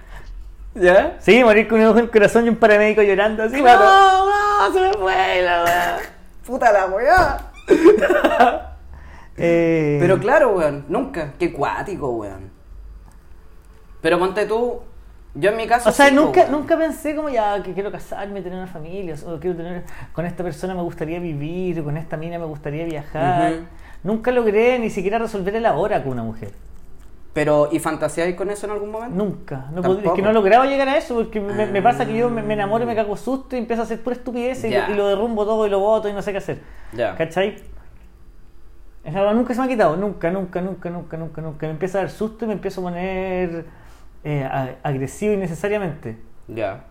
[0.73, 1.15] ¿Ya?
[1.19, 3.61] Sí, morir con una aguja en el corazón y un paramédico llorando así.
[3.61, 3.85] Claro.
[3.85, 5.97] No, no, se me fue la weá.
[6.45, 7.54] Puta la weá.
[9.37, 11.33] Eh, Pero claro, weón, nunca.
[11.37, 12.49] Qué cuático, weón.
[14.01, 14.79] Pero ponte tú,
[15.33, 15.89] yo en mi caso.
[15.89, 16.51] O sea, sí, nunca, weón.
[16.53, 20.41] nunca pensé como ya que quiero casarme, tener una familia, o quiero tener con esta
[20.41, 23.55] persona me gustaría vivir, con esta mina me gustaría viajar.
[24.03, 26.53] Nunca logré ni siquiera resolver el ahora con una mujer.
[27.35, 29.15] Pero, ¿y fantaseáis con eso en algún momento?
[29.15, 29.65] Nunca.
[29.71, 32.29] No es que no he logrado llegar a eso, porque me, me pasa que yo
[32.29, 34.93] me, me enamoro y me cago susto y empiezo a hacer pura estupidez y, lo-
[34.93, 36.61] y lo derrumbo todo y lo boto y no sé qué hacer.
[36.93, 37.13] Ya.
[37.15, 37.57] ¿Cachai?
[39.03, 41.65] Esa weá nunca se me ha quitado, nunca, nunca, nunca, nunca, nunca, nunca.
[41.67, 43.65] Me empieza a dar susto y me empiezo a poner
[44.23, 46.17] eh, agresivo innecesariamente.
[46.47, 46.85] Ya.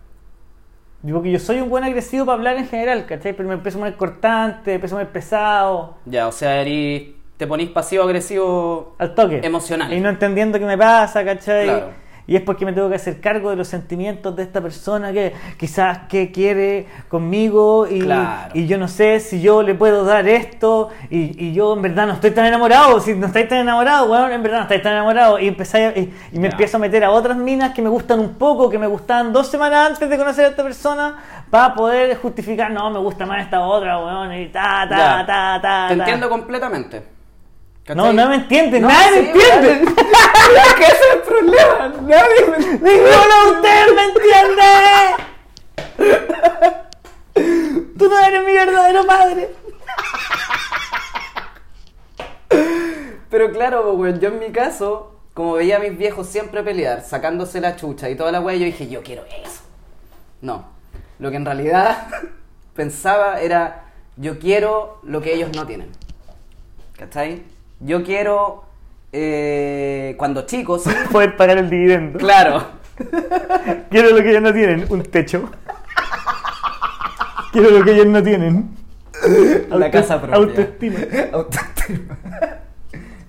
[1.01, 3.33] Digo que yo soy un buen agresivo para hablar en general, ¿cachai?
[3.33, 7.14] Pero me empiezo a poner cortante, me empiezo a poner pesado, Ya, o sea, erís-
[7.37, 8.95] te ponís pasivo-agresivo.
[8.97, 9.41] al toque.
[9.43, 9.91] Emocional.
[9.93, 11.65] Y no entendiendo qué me pasa, ¿cachai?
[11.65, 12.05] Claro.
[12.27, 15.31] y es porque me tengo que hacer cargo de los sentimientos de esta persona que
[15.59, 18.49] quizás que quiere conmigo y, Claro.
[18.55, 22.07] y yo no sé si yo le puedo dar esto y, y yo en verdad
[22.07, 24.93] no estoy tan enamorado, si no estáis tan enamorado, bueno, en verdad no estáis tan
[24.93, 27.89] enamorado y, empezáis a- y, y me empiezo a meter a otras minas que me
[27.89, 31.17] gustan un poco, que me gustaban dos semanas antes de conocer a esta persona
[31.51, 35.25] para poder justificar, no, me gusta más esta otra, weón, y ta, ta, Ya.
[35.27, 36.03] ta, ta, Te ta.
[36.03, 37.13] entiendo completamente.
[37.87, 38.15] No, ¿Cachai?
[38.15, 39.93] no me entiende, No, nadie sí, me entiende.
[40.77, 41.87] que ese es el problema.
[42.01, 44.63] Nadie me ¡Ninguno de ustedes me entiende!
[47.99, 49.49] Tú no eres mi verdadero padre.
[53.29, 57.03] Pero claro, po, weón, yo en mi caso, como veía a mis viejos siempre pelear,
[57.03, 59.61] sacándose la chucha y toda la weá, yo dije, yo quiero eso.
[60.41, 60.65] No.
[61.19, 62.07] Lo que en realidad
[62.75, 65.91] pensaba era, yo quiero lo que ellos no tienen.
[66.97, 67.43] ¿Cachai?
[67.85, 68.63] Yo quiero,
[69.13, 72.17] eh, cuando chicos, sí, Poder pagar el dividendo.
[72.17, 72.63] claro.
[73.91, 75.49] Quiero lo que ellos no tienen, un techo.
[77.51, 78.69] Quiero lo que ellos no tienen.
[79.69, 80.37] La casa propia.
[80.37, 80.99] Autoestima.
[81.33, 82.15] Autoestima.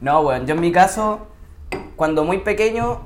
[0.01, 1.27] No, weón, yo en mi caso,
[1.97, 3.01] cuando muy pequeño,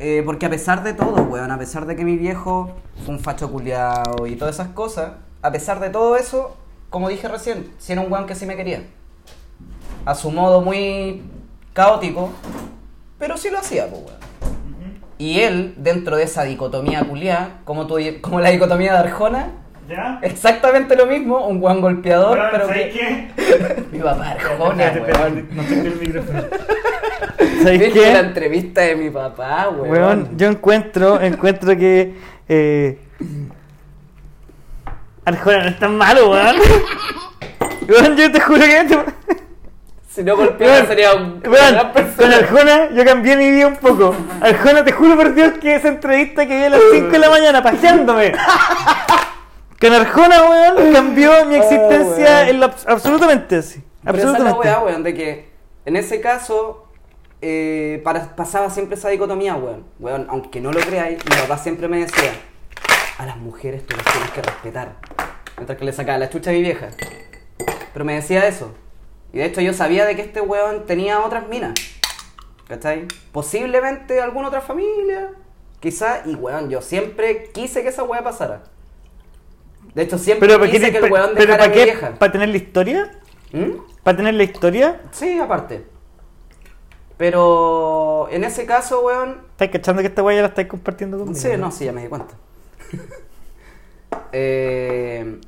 [0.00, 2.72] eh, porque a pesar de todo, weón, a pesar de que mi viejo
[3.04, 5.12] fue un facho culiao y todas esas cosas,
[5.42, 6.56] a pesar de todo eso,
[6.90, 8.82] como dije recién, si era un weón que sí me quería.
[10.04, 11.22] A su modo muy
[11.72, 12.30] caótico,
[13.18, 14.24] pero sí lo hacía, pues, weón.
[15.16, 19.48] Y él, dentro de esa dicotomía culiá, como, tú, como la dicotomía de Arjona,
[19.88, 20.18] ¿Ya?
[20.22, 23.30] exactamente lo mismo, un weón golpeador, pero ¿sabes que...
[23.36, 23.84] qué?
[23.92, 25.48] Mi papá Arjona, weón.
[25.52, 26.42] No tengo el micrófono.
[27.62, 28.26] ¿Sabes ¿Viste la qué?
[28.26, 29.90] entrevista de mi papá, weón?
[29.90, 32.14] Weón, yo encuentro, encuentro que
[32.48, 32.98] eh,
[35.24, 36.56] Arjona no es tan malo, weón.
[37.88, 39.04] Weón, yo te juro que
[40.14, 42.32] Si no golpeara sería un gran con.
[42.32, 44.14] Arjona yo cambié mi vida un poco.
[44.40, 47.30] Arjona, te juro por Dios que esa entrevista que vi a las 5 de la
[47.30, 48.32] mañana paseándome.
[49.80, 52.48] Con Arjona, weón, cambió mi existencia weón.
[52.48, 53.82] en lo abs- absolutamente así.
[54.04, 54.68] Pero esa es la Absolutamente.
[54.68, 55.48] weá, weón, de que
[55.84, 56.86] en ese caso
[57.42, 59.84] eh, para- pasaba siempre esa dicotomía, weón.
[59.98, 62.30] Weón, aunque no lo creáis, mi papá siempre me decía,
[63.18, 64.92] a las mujeres tú las tienes que respetar.
[65.56, 66.88] Mientras que le sacaba la chucha a mi vieja.
[67.92, 68.72] Pero me decía eso.
[69.34, 71.74] Y de hecho yo sabía de que este weón tenía otras minas.
[72.68, 73.08] ¿Cachai?
[73.32, 75.32] Posiblemente alguna otra familia.
[75.80, 78.62] Quizá, y weón, yo siempre quise que esa weá pasara.
[79.92, 81.84] De hecho, siempre Pero, ¿para qué, quise que el weón dejara ¿para qué?
[81.84, 82.14] vieja.
[82.14, 83.10] ¿Para tener la historia?
[83.52, 83.70] ¿Mm?
[84.04, 85.00] ¿Para tener la historia?
[85.10, 85.84] Sí, aparte.
[87.16, 89.42] Pero en ese caso, weón.
[89.50, 91.38] ¿Estás cachando que esta weá ya la estáis compartiendo conmigo?
[91.38, 92.34] Sí, no, sí, ya me di cuenta.
[94.36, 95.38] Eh,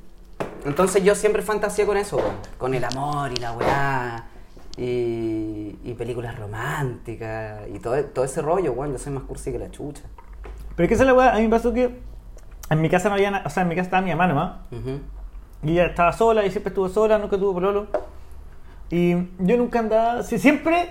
[0.66, 2.18] entonces yo siempre fantasía con eso.
[2.58, 4.24] Con el amor y la weá.
[4.76, 7.62] Y, y películas románticas.
[7.72, 8.92] Y todo, todo ese rollo, weón.
[8.92, 10.02] Yo soy más cursi que la chucha.
[10.76, 12.00] Pero es que esa es la weá, a mí me pasó que
[12.68, 14.56] en mi casa no había, o sea, en mi casa estaba mi mamá nomás.
[14.70, 15.00] Ujú.
[15.62, 17.86] Y ella estaba sola y siempre estuvo sola, nunca tuvo pololo.
[18.90, 20.90] Y yo nunca andaba, sí, siempre,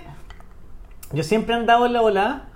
[1.12, 2.48] yo siempre he andado en la ola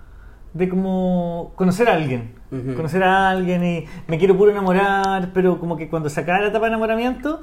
[0.52, 2.34] de como conocer a alguien.
[2.51, 6.48] Conocer a alguien y me quiero puro enamorar, pero como que cuando se acaba la
[6.48, 7.42] etapa de enamoramiento,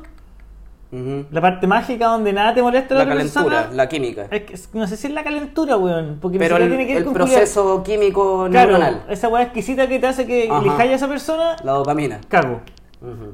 [0.92, 4.28] la parte mágica donde nada te molesta La calentura, persona, la química.
[4.32, 6.98] es que- no sé si es la calentura, weón, porque Pero el, tiene que ver
[6.98, 7.30] el con culiar.
[7.30, 9.04] proceso químico Claro, neuronal.
[9.10, 12.20] esa weá exquisita que te hace que elijáis a esa persona, La dopamina.
[12.28, 12.62] cago.
[13.02, 13.34] Ujú.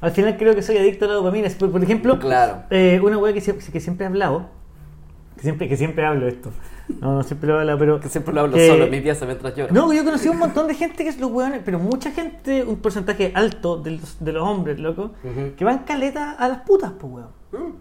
[0.00, 1.48] Al final creo que soy adicto a la dopamina.
[1.58, 2.62] Por, por ejemplo, Claro.
[2.70, 4.46] eh, una weá que, que siempre he hablado,
[5.36, 6.50] que siempre, que siempre hablo esto.
[7.00, 8.00] No, no siempre lo he hablado, pero.
[8.00, 9.72] Que siempre lo hablo que- solo en mi pieza mientras lloro.
[9.74, 12.76] No, yo conocí un montón de gente que es los weones, pero mucha gente, un
[12.76, 15.12] porcentaje alto de los, de los hombres, loco,
[15.56, 17.28] que van caleta a las putas, pues weón.
[17.52, 17.72] Mm.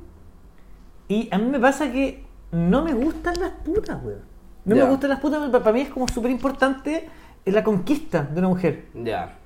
[1.09, 4.19] Y a mí me pasa que no me gustan las putas, weón.
[4.65, 7.07] No me gustan las putas, pero para mí es como súper importante
[7.45, 8.85] la conquista de una mujer.
[8.93, 9.37] Ya.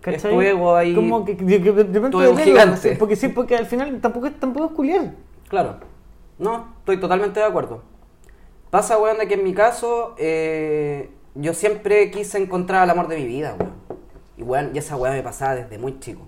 [0.00, 0.30] ¿Cachai?
[0.30, 2.96] Es tu ego ahí, Como que, que- que de repente del gigante.
[2.96, 5.12] porque sí, porque al final tampoco es, tampoco es culiar.
[5.48, 5.76] Claro.
[6.38, 7.82] No, estoy totalmente de acuerdo.
[8.76, 13.16] Pasa, weón, de que en mi caso, eh, yo siempre quise encontrar el amor de
[13.16, 13.72] mi vida, weón.
[14.36, 16.26] Y, weón, y esa weón me pasaba desde muy chico.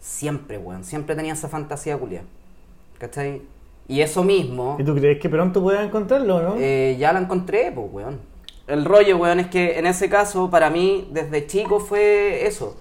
[0.00, 0.82] Siempre, weón.
[0.82, 2.24] Siempre tenía esa fantasía culia.
[2.98, 3.42] ¿Cachai?
[3.86, 6.56] Y eso mismo, ¿Y tú crees que pronto puedas encontrarlo, no?
[6.58, 8.18] eh, ya la encontré, pues, weón.
[8.66, 12.80] El rollo, weón, es que en ese caso, para mí, desde chico fue eso.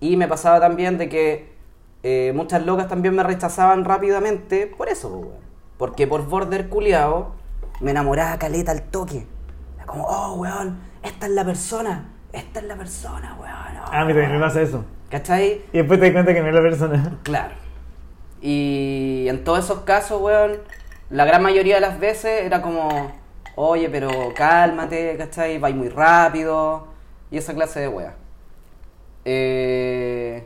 [0.00, 1.52] Y me pasaba también de que
[2.02, 5.50] eh, muchas locas también me rechazaban rápidamente por eso, pues, weón.
[5.78, 7.38] Porque por border culiao
[7.80, 9.26] me enamoraba caleta al toque.
[9.76, 12.08] Era como, oh, weón, esta es la persona.
[12.32, 13.52] Esta es la persona, weón.
[13.82, 14.84] oh, Ah, a mí también me pasa eso.
[15.10, 15.62] ¿Cachai?
[15.72, 17.18] Y después te das cuenta que no es la persona.
[17.24, 17.54] Claro.
[18.42, 20.58] Y en todos esos casos, weón,
[21.10, 23.12] la gran mayoría de las veces era como,
[23.56, 25.58] oye, pero cálmate, ¿cachai?
[25.58, 26.86] Vais muy rápido.
[27.30, 28.14] Y esa clase de wea.
[29.24, 30.44] Eh,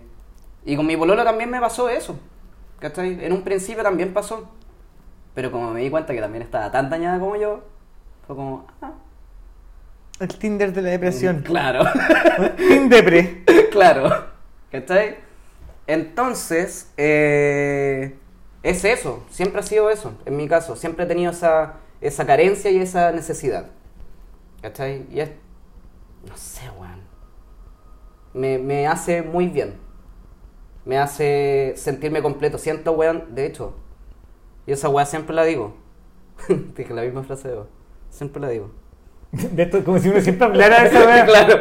[0.65, 2.19] y con mi pololo también me pasó eso.
[2.81, 3.25] ¿Cachai?
[3.25, 4.49] En un principio también pasó.
[5.35, 7.63] Pero como me di cuenta que también estaba tan dañada como yo,
[8.27, 8.93] fue como, ah,
[10.21, 11.43] El Tinder de la depresión.
[11.47, 11.85] claro.
[12.57, 13.45] Tindepre.
[13.73, 14.27] claro.
[14.71, 15.17] ¿Cachai?
[15.87, 18.17] Entonces, eh,
[18.63, 19.25] es eso.
[19.29, 20.77] Siempre ha sido eso, en mi caso.
[20.77, 23.67] Siempre he tenido esa, esa carencia y esa necesidad.
[24.63, 25.07] ¿Cachai?
[25.11, 25.31] Y es.
[26.29, 27.03] No sé, weón.
[28.33, 29.75] Me, me hace muy bien.
[30.85, 32.57] Me hace sentirme completo.
[32.57, 33.75] Siento, weón, de hecho.
[34.67, 35.75] Y esa weá siempre la digo.
[36.77, 37.67] Dije la misma frase de vos.
[38.11, 38.71] Siempre la digo.
[39.33, 41.27] De esto, como si uno siempre hablara de esa wea.
[41.27, 41.61] claro.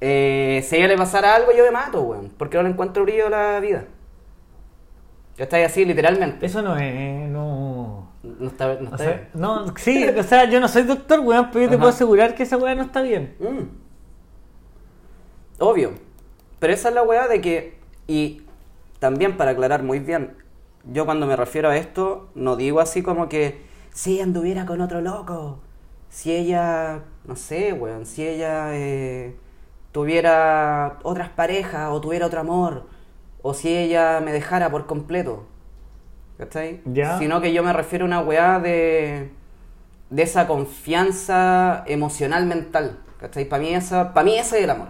[0.00, 2.30] Eh, si a ella le pasara algo, yo me mato, weón.
[2.36, 3.84] Porque no le encuentro brillo a la vida.
[5.38, 6.44] Yo estoy así, literalmente.
[6.44, 7.28] Eso no es.
[7.28, 8.10] No.
[8.22, 11.50] No está, no O está sea, no, sí, o sea, yo no soy doctor, weón,
[11.52, 13.36] pero yo te puedo asegurar que esa weá no está bien.
[13.38, 13.54] bien.
[13.54, 13.68] Mm.
[15.58, 15.92] Obvio.
[16.58, 17.78] Pero esa es la weá de que.
[18.06, 18.42] Y
[18.98, 20.36] también para aclarar muy bien,
[20.92, 23.64] yo cuando me refiero a esto, no digo así como que.
[23.92, 25.58] Si ella anduviera con otro loco.
[26.08, 27.02] Si ella.
[27.24, 28.06] No sé, weón.
[28.06, 28.68] Si ella.
[28.74, 29.36] eh,
[29.92, 32.86] tuviera otras parejas o tuviera otro amor.
[33.42, 35.46] O si ella me dejara por completo.
[36.38, 36.82] ¿Cachai?
[36.84, 37.18] Ya.
[37.18, 39.30] Sino que yo me refiero a una weá de.
[40.10, 43.00] de esa confianza emocional mental.
[43.18, 43.46] ¿Cachai?
[43.46, 44.88] Para mí, esa, para mí ese es el amor.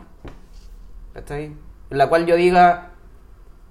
[1.15, 1.45] ¿Cachai?
[1.91, 2.91] En la cual yo diga.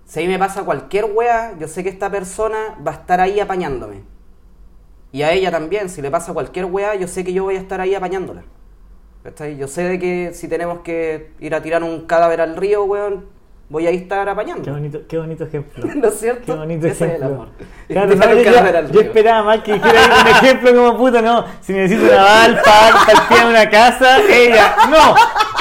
[0.06, 3.20] Si a mí me pasa cualquier weá, yo sé que esta persona va a estar
[3.20, 4.04] ahí apañándome.
[5.12, 7.60] Y a ella también, si le pasa cualquier weá, yo sé que yo voy a
[7.60, 8.44] estar ahí apañándola.
[9.24, 9.58] ¿Cachai?
[9.58, 13.26] Yo sé de que si tenemos que ir a tirar un cadáver al río, weón,
[13.70, 14.64] voy a estar apañando.
[14.64, 15.86] Qué bonito, qué bonito ejemplo.
[15.96, 16.46] ¿No es cierto?
[16.46, 17.36] Qué bonito Ese es el ejemplo.
[17.36, 17.48] amor.
[17.88, 21.46] Claro, no, yo, yo esperaba más que dijera un ejemplo como puta, no.
[21.62, 25.16] Si necesito una bal para partir una casa, ella, no.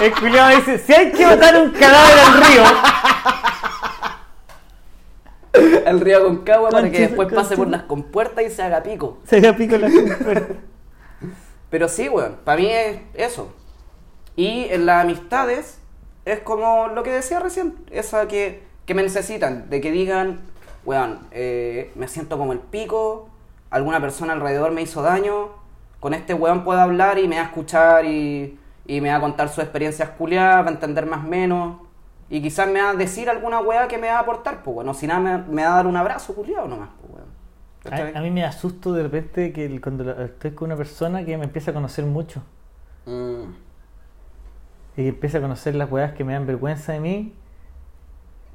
[0.05, 2.63] El culiado dice: si hay que botar un cadáver al río,
[5.87, 9.19] al río con cagua para que después pase por las compuertas y se haga pico.
[9.25, 10.55] se haga pico la compuerta.
[11.71, 13.53] Pero sí, weón, para mí es eso.
[14.37, 15.79] Y en las amistades
[16.25, 20.41] es como lo que decía recién, esa que, que me necesitan, de que digan,
[20.85, 23.29] weón, eh, me siento como el pico,
[23.71, 25.51] alguna persona alrededor me hizo daño,
[26.01, 29.21] con este weón puedo hablar y me va a escuchar y, y me va a
[29.21, 31.77] contar sus experiencias culiadas, va a entender más o menos.
[32.31, 34.95] Y quizás me va a decir alguna weá que me va a aportar, pues bueno,
[34.95, 38.15] si nada me, me va a dar un abrazo culiado nomás, pues weón.
[38.15, 41.37] A, a mí me asusto de repente que el- cuando estoy con una persona que
[41.37, 42.43] me empieza a conocer mucho.
[43.07, 43.43] Mm.
[44.97, 47.35] Y que empieza a conocer las weas que me dan vergüenza de mí.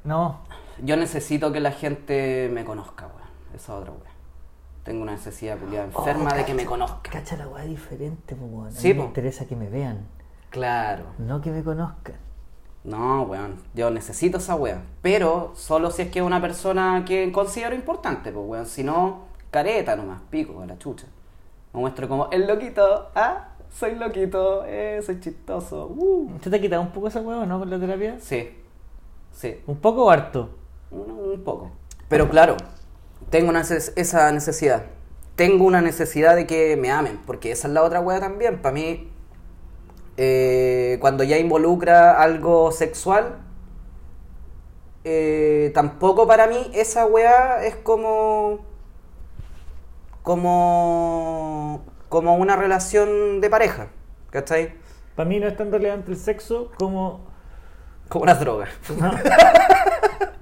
[0.04, 0.40] No,
[0.82, 3.28] Yo necesito que la gente me conozca, weón.
[3.54, 4.04] Esa otra weón.
[4.82, 7.10] Tengo una necesidad culiada enferma Oh, de que me conozca.
[7.10, 8.72] Cacha la wea diferente, po, weón.
[8.72, 9.06] Sí, me po.
[9.06, 10.06] interesa que me vean,
[10.48, 11.04] Claro.
[11.18, 12.16] no que me conozcan.
[12.84, 13.56] No, weón.
[13.74, 14.82] Yo necesito esa weón.
[15.02, 18.66] Pero solo si es que es una persona que considero importante, pues weón.
[18.66, 21.06] Si no, careta nomás, pico con la chucha.
[21.72, 23.08] Me muestro como el loquito.
[23.14, 24.64] Ah, soy loquito.
[24.66, 25.86] Eh, soy chistoso.
[25.86, 26.38] Uh.
[26.42, 28.18] ¿Se te ha quitado un poco esa wea o no con la terapia?
[28.20, 28.50] Sí.
[29.32, 29.60] Sí.
[29.66, 30.50] ¿Un poco o harto?
[30.90, 31.70] Un, un poco.
[32.08, 32.56] Pero claro,
[33.30, 34.84] tengo una esa necesidad.
[35.36, 38.60] Tengo una necesidad de que me amen, porque esa es la otra wea también.
[38.60, 39.08] Para mí,
[40.22, 43.38] eh, cuando ya involucra algo sexual,
[45.02, 48.58] eh, tampoco para mí esa wea es como.
[50.22, 51.86] como.
[52.10, 53.88] como una relación de pareja.
[54.28, 54.74] ¿Cachai?
[55.16, 57.24] Para mí no es tan relevante el sexo como.
[58.10, 58.68] Como una droga.
[59.00, 59.12] no.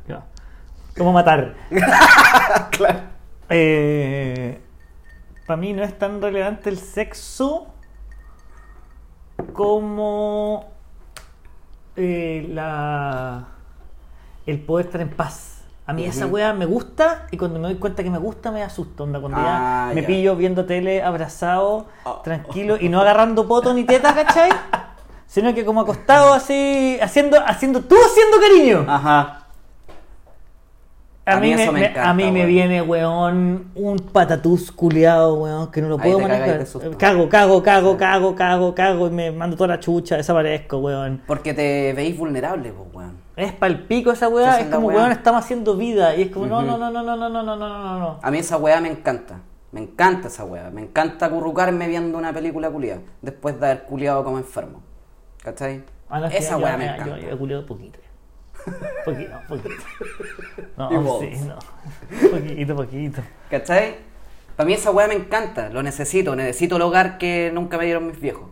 [0.09, 0.25] No.
[0.97, 1.55] Como matar.
[2.73, 3.03] claro.
[5.47, 7.75] para mí no es tan relevante el sexo
[9.53, 10.67] como
[11.97, 13.45] eh, la
[14.47, 15.55] el poder estar en paz.
[15.87, 18.63] A mí esa wea me gusta y cuando me doy cuenta que me gusta me
[18.63, 19.05] asusta.
[19.05, 20.07] Onda, cuando Ah, ya me ya.
[20.07, 22.21] pillo viendo tele abrazado, Oh.
[22.23, 24.51] tranquilo y no agarrando poto ni teta, ¿cachai?
[25.27, 28.85] Sino que como acostado así, haciendo, haciendo, tú haciendo cariño.
[28.91, 29.38] Ajá.
[31.29, 34.73] A, A mí, me, eso me me- encanta, a mí me viene, weón, un patatús
[34.73, 36.65] culiado, weón, que no lo puedo manejar.
[36.67, 36.91] susto.
[36.97, 41.23] Cago, cago, cago, cago, cago, cago, y me mando toda la chucha, desaparezco, weón.
[41.27, 43.19] Porque te veis vulnerable, pues, weón.
[43.37, 46.17] Es pa'l pico esa weá, es como, weón, estamos haciendo vida.
[46.17, 46.67] Y es como, no, Ujú.
[46.67, 48.19] no, no, no, no, no, no, no, no, no, no.
[48.23, 49.41] A mí esa weá me encanta.
[49.71, 50.71] Me encanta esa weá.
[50.71, 53.01] Me encanta acurrucarme viendo una película culiada.
[53.21, 54.81] Después de haber culiado como enfermo.
[55.43, 55.85] ¿Cachai?
[56.09, 57.19] Ah, no, esa weá me yo- encanta.
[57.19, 57.99] Yo he culiado poquito.
[59.05, 59.75] Poquito, poquito.
[60.77, 61.57] No, sí, no.
[62.31, 63.23] Poquito, poquito.
[63.51, 63.97] ¿Cachai?
[64.57, 68.07] Para mí esa weá me encanta, lo necesito, necesito el hogar que nunca me dieron
[68.07, 68.51] mis viejos.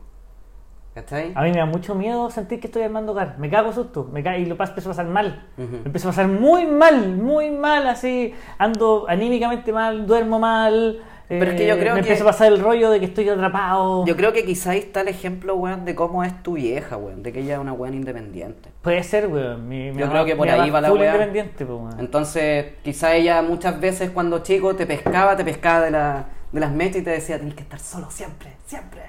[0.94, 1.32] ¿Cachai?
[1.34, 3.36] A mí me da mucho miedo sentir que estoy armando hogar.
[3.38, 4.08] Me cago susto.
[4.10, 5.46] Me cago, y lo pas- empiezo a pasar mal.
[5.58, 5.70] Ujú.
[5.70, 8.32] Me empiezo a pasar muy mal, muy mal, así.
[8.56, 11.02] Ando anímicamente mal, duermo mal.
[11.28, 13.06] Pero es que yo eh, creo me que- empieza a pasar el rollo de que
[13.06, 14.06] estoy atrapado.
[14.06, 17.22] Yo creo que quizá ahí está el ejemplo, weón, de cómo es tu vieja, weón,
[17.22, 18.68] de que ella es una weón independiente.
[18.82, 19.68] Puede ser, weón.
[19.68, 21.06] Mi, mi Yo mamá- creo que por ahí va la weá.
[21.14, 21.98] independiente, pues, weón.
[22.00, 26.70] Entonces, quizá ella muchas veces cuando chico te pescaba, te pescaba de, la, de las
[26.70, 29.00] mechas y te decía, tienes que estar solo siempre, siempre.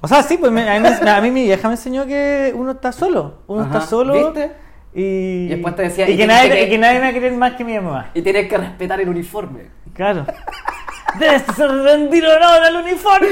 [0.00, 2.72] O sea, sí, pues me- a, mí, a mí mi vieja me enseñó que uno
[2.72, 3.42] está solo.
[3.46, 4.14] Uno Ajá, está solo.
[4.14, 4.50] ¿viste?
[4.92, 5.02] Y,
[5.44, 7.12] Y después te decía, y y que, nadie, que- y que nadie me va a
[7.12, 8.10] querer más que mi mamá.
[8.14, 9.66] Y tienes que respetar el uniforme.
[9.94, 10.26] Claro.
[11.18, 13.28] Debes ser rendir honor al uniforme.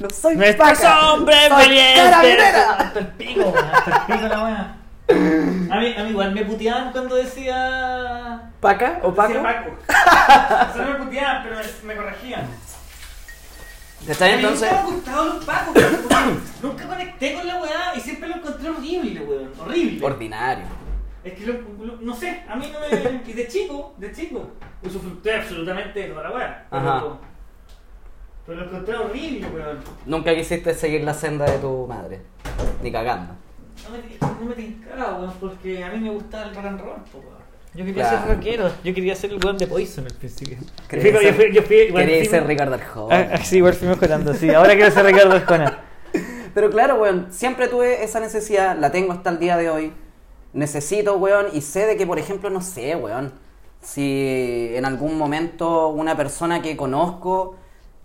[0.00, 2.00] No soy ¡No estás hombre soy valiente!
[2.02, 2.72] carabinera.
[2.74, 4.76] Hasta el pico, weón, hasta el pico la weá.
[5.06, 8.50] A mí, a mí igual me puteaban cuando decía.
[8.60, 9.32] ¿Paca o Paco?
[9.32, 9.70] decía Paco.
[9.88, 12.42] O sea, no me puteaban, pero me, me corregían.
[14.00, 18.00] Mí Entonces, nunca me han gustado los pacos, weón, nunca conecté con la weá y
[18.00, 19.52] siempre lo encontré horrible, weón.
[19.58, 20.04] Horrible.
[20.06, 20.83] ordinario.
[21.24, 21.54] Es que lo,
[21.84, 23.22] lo- no sé, a mí no me.
[23.26, 24.46] Y de chico, de chico,
[24.82, 26.66] usufructué absolutamente de toda la weá.
[26.70, 27.04] Pero, Ajá.
[28.46, 29.78] pero lo encontré horrible, weón.
[30.06, 32.20] Nunca quisiste seguir la senda de tu madre.
[32.82, 33.34] Ni cagando.
[33.84, 37.00] No me, no me tincaba, weón, porque a mí me gustaba el rock and roll,
[37.10, 37.44] po, weón.
[37.74, 38.26] Yo quería Claro.
[38.26, 40.58] ser rockero, yo quería ser el weón de Poison al principio.
[40.60, 43.16] Yo Quería fui- yo ser- fui- yo fui- igual Quería fui- ser Ricardo Arjona.
[43.18, 44.50] Ah, ah, sí, igual fui mejorando, sí.
[44.50, 45.78] Ahora quiero ser Ricardo Arjona.
[46.54, 49.92] Pero claro, weón, siempre tuve esa necesidad, la tengo hasta el día de hoy.
[50.54, 53.32] Necesito, weón, y sé de que, por ejemplo, no sé, weón,
[53.80, 57.56] si en algún momento una persona que conozco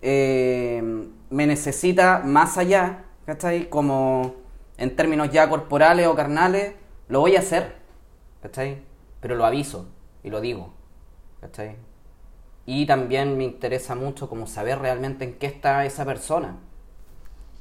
[0.02, 3.68] eh, me necesita más allá, ¿cachai?
[3.70, 4.34] Como
[4.78, 6.74] en términos ya corporales o carnales,
[7.08, 7.76] lo voy a hacer,
[8.42, 8.82] ¿cachai?
[9.20, 9.86] Pero lo aviso
[10.24, 10.72] y lo digo,
[11.40, 11.76] ¿cachai?
[12.66, 16.56] Y también me interesa mucho como saber realmente en qué está esa persona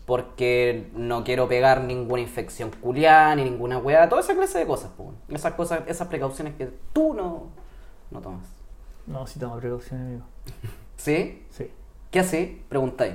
[0.09, 4.89] porque no quiero pegar ninguna infección culiada ni ninguna weá, toda esa clase de cosas,
[4.97, 5.09] pues.
[5.29, 7.43] Esas cosas, esas precauciones que tú no,
[8.09, 8.47] no tomas.
[9.05, 10.23] No, sí toma precaución, amigo.
[10.97, 11.45] ¿Sí?
[11.51, 11.71] Sí.
[12.09, 12.63] ¿Qué así?
[12.67, 13.13] Preguntáis.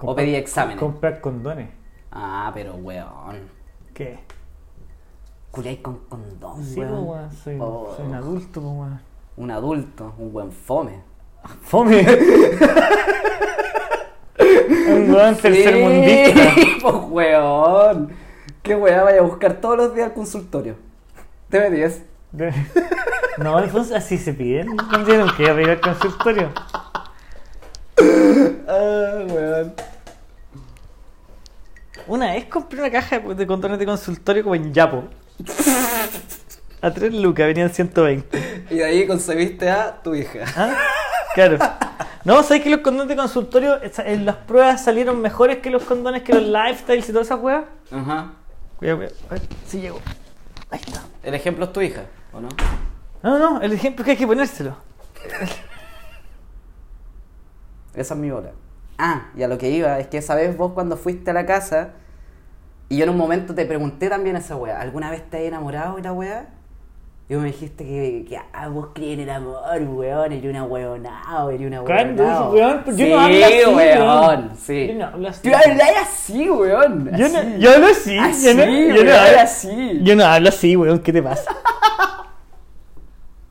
[0.00, 0.78] O pedí exámenes.
[0.78, 1.70] Comprar condones.
[2.12, 3.48] Ah, pero weón.
[3.94, 4.18] ¿Qué?
[5.50, 6.90] Culiáis con condón, Sí, weón.
[6.94, 7.32] po, weón.
[7.32, 7.94] Soy, Oh.
[7.96, 9.00] soy un adulto, weón.
[9.38, 11.00] Un adulto, un buen fome.
[11.62, 12.04] Fome.
[15.18, 16.54] weón tercermundista.
[16.54, 18.12] Sí, pues weón.
[18.62, 20.76] ¿Qué weá vaya a buscar todos los días al consultorio?
[21.48, 22.02] Debe 10.
[22.32, 22.52] De-
[23.38, 24.74] No, Alfonso, así se piden.
[24.76, 26.50] No tienen que ir al consultorio.
[28.68, 29.74] Ah, weón.
[32.06, 35.04] Una vez compré una caja de condones de consultorio como en Yapo.
[36.80, 38.66] A 3 lucas, venían 120.
[38.70, 40.44] Y de ahí concebiste a tu hija.
[40.56, 40.76] ¿Ah?
[41.38, 41.56] Claro.
[42.24, 46.22] No, ¿sabes que los condones de consultorio, en las pruebas salieron mejores que los condones
[46.24, 47.62] que los lifestyles y todas esas weas?
[47.92, 48.32] Ajá.
[48.76, 49.16] Cuidado, cuidado.
[49.30, 50.00] A ver si llego.
[50.68, 51.04] Ahí está.
[51.22, 52.48] El ejemplo es tu hija, ¿o no?
[53.22, 54.74] No, no, el ejemplo es que hay que ponérselo.
[57.94, 58.50] Esa es mi bola.
[58.98, 61.46] Ah, y a lo que iba, es que esa vez vos cuando fuiste a la
[61.46, 61.90] casa,
[62.88, 65.44] y yo en un momento te pregunté también a esa wea, ¿alguna vez te has
[65.44, 66.48] enamorado de la wea?
[67.30, 70.64] Y vos me dijiste que, que ah, vos crees en el amor, weón, eres una
[70.64, 72.52] weonao, eres una weonao.
[72.54, 73.76] Weón, yo sí, no hablo así, weón,
[74.08, 74.50] weón.
[74.56, 74.86] sí.
[74.88, 75.42] Yo no hablo así.
[75.42, 77.10] Tú hablas así, weón.
[77.18, 78.18] Yo no, yo hablo así.
[78.18, 80.00] Así, yo no, yo no weón, hablo así.
[80.02, 80.98] Yo no hablo así, weón.
[81.00, 81.54] ¿Qué te pasa?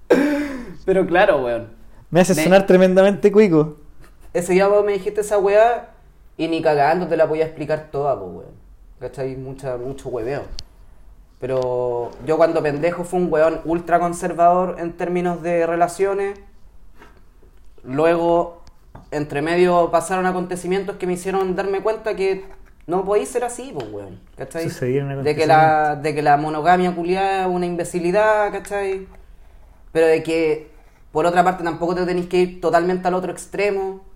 [0.85, 1.67] Pero claro, weón.
[2.09, 3.77] Me hace Me- sonar tremendamente cuico.
[4.33, 5.89] Ese día vos me dijiste esa weá
[6.37, 8.51] y ni cagando te la voy a explicar toda, pues weón.
[8.99, 9.35] ¿Cachai?
[9.35, 10.43] Mucha, mucho hueveo.
[11.39, 16.39] Pero yo cuando pendejo fui un weón ultra conservador en términos de relaciones.
[17.83, 18.63] Luego,
[19.11, 22.45] entre medio pasaron acontecimientos que me hicieron darme cuenta que
[22.87, 24.19] no podéis ser así, pues weón.
[24.35, 24.65] ¿Cachai?
[25.23, 29.07] De que, la, de que la monogamia culiada es una imbecilidad, ¿cachai?
[29.91, 30.71] Pero de que,
[31.11, 34.06] por otra parte, tampoco te tenéis que ir totalmente al otro extremo.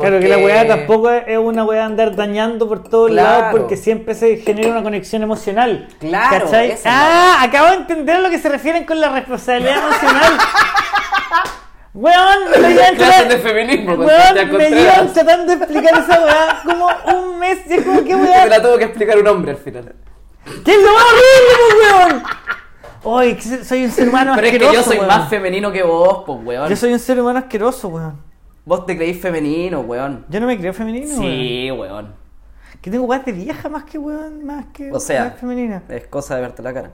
[0.00, 3.28] Claro que la weá tampoco es una weá andar dañando por todos Claro.
[3.40, 5.88] lados porque siempre se genera una conexión emocional.
[6.00, 6.76] Claro, ¿Cachai?
[6.84, 10.32] Ah, acabo de entender a lo que se refieren con la responsabilidad emocional.
[11.92, 16.88] Weón, me llevan de feminismo con Weón, me llevan tratando de explicar esa weá como
[17.18, 18.46] un mes y es como que Que me weá.
[18.46, 19.92] la tuvo que explicar un hombre al final.
[20.64, 22.22] ¿Qué es lo más horrible,
[23.02, 23.36] pues, weón?
[23.36, 24.76] Que soy un ser humano Pero es que asqueroso.
[24.78, 25.08] yo soy weón.
[25.08, 26.68] más femenino que vos, pues, weón.
[26.68, 28.29] Yo soy un ser humano asqueroso, weón.
[28.70, 30.24] Vos te creís femenino, weón.
[30.28, 31.08] Yo no me creo femenino.
[31.20, 32.14] Sí, weón.
[32.80, 35.82] Que tengo weas de vieja más que weón, más que O sea, weas femeninas.
[35.88, 36.92] es cosa de verte la cara.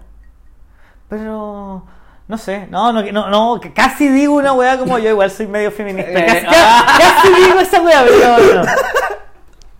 [1.10, 1.84] Pero
[2.28, 5.46] No sé, no, no, no, no, que casi digo una weá como yo, igual soy
[5.48, 6.10] medio feminista.
[6.18, 6.96] Eh, Casi, ah.
[6.98, 8.18] casi digo esa weá, pero
[8.54, 8.70] no, no.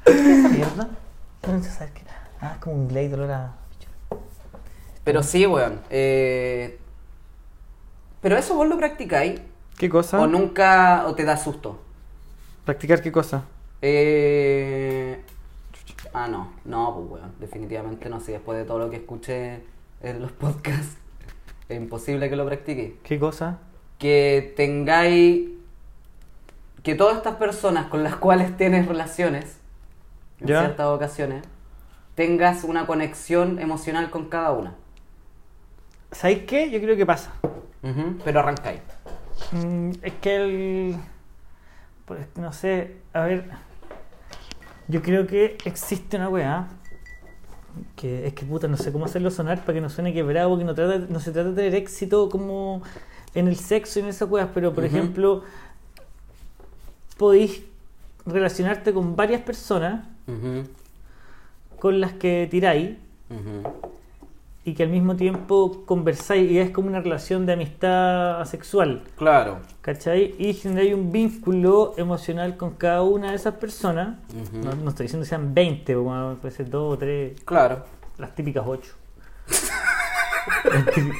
[0.05, 0.88] ¿Qué es esa mierda?
[1.49, 2.03] No sé saber qué.
[2.42, 3.53] Ah, es como un Glade olor a.
[5.03, 5.80] Pero sí, weón.
[5.88, 6.78] eh,
[8.20, 9.40] Pero eso vos lo practicáis
[9.78, 10.20] ¿Qué cosa?
[10.20, 11.80] o nunca o te da susto.
[12.67, 13.45] ¿Practicar qué cosa?
[13.81, 15.23] Eh...
[16.12, 18.21] Ah, no, no, pues weón, definitivamente no.
[18.21, 19.61] Si después de todo lo que escuché
[20.03, 20.97] en los podcasts,
[21.69, 22.95] es imposible que lo practiquéis.
[23.03, 23.59] ¿Qué cosa?
[23.99, 25.49] Que tengáis.
[26.83, 29.59] Que todas estas personas con las cuales tienes relaciones,
[30.41, 30.61] en Ya.
[30.61, 31.45] ciertas ocasiones,
[32.14, 34.75] tengas una conexión emocional con cada una.
[36.12, 36.71] ¿Sabéis qué?
[36.71, 37.33] Yo creo que pasa.
[38.25, 38.81] Pero arrancáis.
[39.53, 40.97] Mm, es que el.
[42.07, 43.45] Pues no sé, a ver.
[44.89, 46.69] Yo creo que existe una weá.
[47.95, 50.65] Que es que puta, no sé cómo hacerlo sonar para que no suene quebrado, que
[50.65, 52.83] no, trata, no se trata de tener éxito como
[53.35, 55.43] en el sexo y en esas weas, pero por ejemplo,
[57.19, 57.63] podéis
[58.25, 60.07] relacionarte con varias personas
[61.79, 62.97] con las que tiráis
[63.29, 63.91] ujú.
[64.67, 69.05] Y que al mismo tiempo conversáis y es como una relación de amistad sexual.
[69.17, 69.59] Claro.
[69.81, 70.35] ¿Cachai?
[70.39, 74.19] Y generáis un vínculo emocional con cada una de esas personas.
[74.53, 77.85] No, no estoy diciendo que sean 20, o como puede ser 2 o 3, Claro.
[78.19, 78.93] las típicas 8.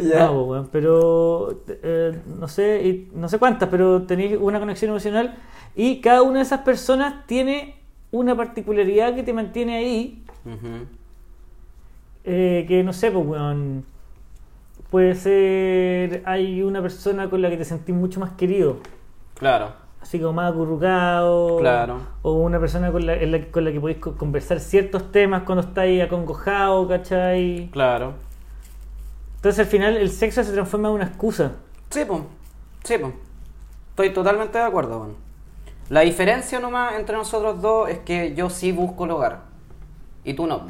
[0.00, 0.26] Ya.
[0.26, 4.90] No, pues, weón, pero eh, no sé, y no sé cuántas, pero tenéis una conexión
[4.90, 5.34] emocional
[5.74, 7.74] y cada una de esas personas tiene
[8.12, 10.86] una particularidad que te mantiene ahí, Ujú.
[12.26, 13.84] Eh, que no sé, pues, weón,
[14.90, 18.78] puede ser, hay una persona con la que te sentís mucho más querido,
[19.38, 19.70] Claro.
[20.02, 21.98] así como más acurrucado, Claro.
[22.22, 25.62] o una persona con la, la- con la que podéis co- conversar ciertos temas cuando
[25.66, 27.68] estáis acongojado, ¿cachai?
[27.72, 28.14] Claro.
[29.36, 31.52] Entonces al final el sexo se transforma en una excusa.
[31.90, 32.20] Sí, pues.
[32.84, 33.12] Sí, pues.
[33.90, 35.14] Estoy totalmente de acuerdo, weón.
[35.88, 39.42] La diferencia nomás entre nosotros dos es que yo sí busco el hogar.
[40.24, 40.62] Y tú no.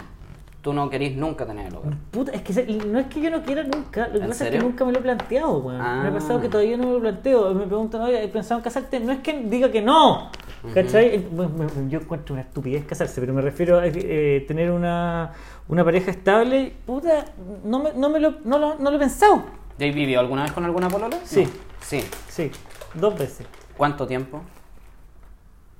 [0.67, 1.95] Tú no querís nunca tener el hogar.
[2.11, 4.33] Puta, es que se- no es que yo no quiera nunca, lo que ¿En pasa
[4.33, 4.59] es serio?
[4.59, 5.81] que nunca me lo he planteado, weón.
[5.81, 6.01] Ah.
[6.03, 7.55] Me ha pasado que todavía no me lo planteo.
[7.55, 8.99] Me preguntan, oye, ¿has pensado en casarte?
[8.99, 10.29] No es que diga que no,
[10.75, 11.07] ¿cachai?
[11.15, 15.31] Eh, bueno, me- Yo encuentro una estupidez casarse, pero me refiero a eh, tener una,
[15.69, 16.73] una pareja estable.
[16.85, 17.27] Puta,
[17.63, 19.45] no me, no me lo, no lo, no lo he pensado.
[19.79, 21.17] ¿Ya has vivido alguna vez con alguna polola?
[21.23, 21.45] Sí.
[21.45, 21.51] No.
[21.81, 22.01] Sí.
[22.29, 22.51] Sí,
[22.93, 23.47] dos veces.
[23.77, 24.41] ¿Cuánto tiempo?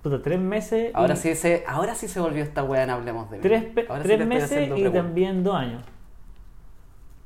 [0.07, 0.93] Puta, tres meses.
[0.95, 3.43] Ahora y- sí se, ahora sí se volvió esta weá en Hablemos de mí.
[3.43, 5.83] Tres, Ahora tres meses y también dos años.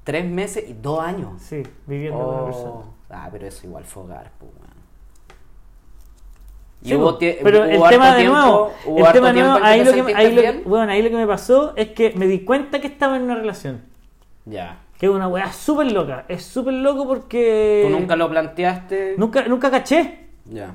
[0.03, 1.43] Tres meses y dos años.
[1.43, 2.71] Sí, viviendo con una persona.
[2.71, 2.85] Oh.
[3.11, 4.71] Ah, pero eso igual fue hogar, pues, weón.
[6.81, 8.73] Y Sí, hubo pero hubo el tema de tiempo- nuevo,
[9.07, 11.75] el tema de nuevo, ahí lo que, ahí lo, bueno, ahí lo que me pasó
[11.77, 13.83] es que me di cuenta que estaba en una relación.
[14.47, 14.79] Ya.
[14.99, 16.25] Que es una weá súper loca.
[16.29, 17.85] Es súper loco porque.
[17.87, 19.17] Tú nunca lo planteaste.
[19.19, 20.29] Nunca, nunca caché.
[20.47, 20.75] Ya.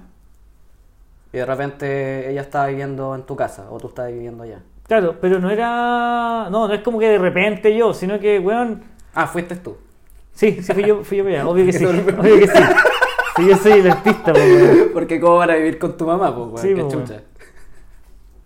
[1.36, 4.59] Y de repente ella estaba viviendo en tu casa o tú estabas viviendo allá.
[4.88, 6.47] Claro, pero no era.
[6.49, 8.83] No, no es como que de repente yo, sino que, weón.
[9.13, 9.75] Ah, fuiste tú.
[10.31, 11.47] Sí, sí, fui yo, fui yo para allá.
[11.49, 11.83] Obvio que sí.
[11.86, 12.63] Obvio que sí.
[13.36, 14.89] Sí, yo soy el artista, po, weón.
[14.93, 16.57] Porque cómo van a vivir con tu mamá, pues, weón.
[16.59, 17.21] Sí, qué po, chucha.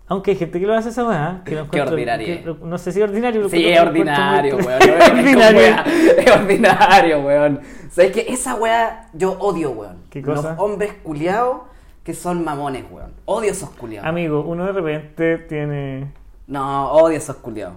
[0.08, 1.42] Aunque hay gente que lo hace esa weá.
[1.44, 2.26] Que lo Qué ordinario.
[2.26, 3.42] que lo- no sé si ordinario.
[3.42, 4.80] lo Sí, es ordinario, muy- weón.
[4.80, 5.60] Que es ordinario.
[6.18, 7.60] Es ordinario, weón.
[7.88, 8.26] ¿Sabes qué?
[8.28, 9.98] Esa weá yo odio, weón.
[10.10, 10.50] ¿Qué cosa?
[10.50, 11.69] Los hombres culiados
[12.04, 13.12] que son mamones, weón.
[13.26, 14.08] Odio esos culiados.
[14.08, 16.12] Amigo, uno de repente tiene.
[16.46, 17.76] No, odio esos culiados.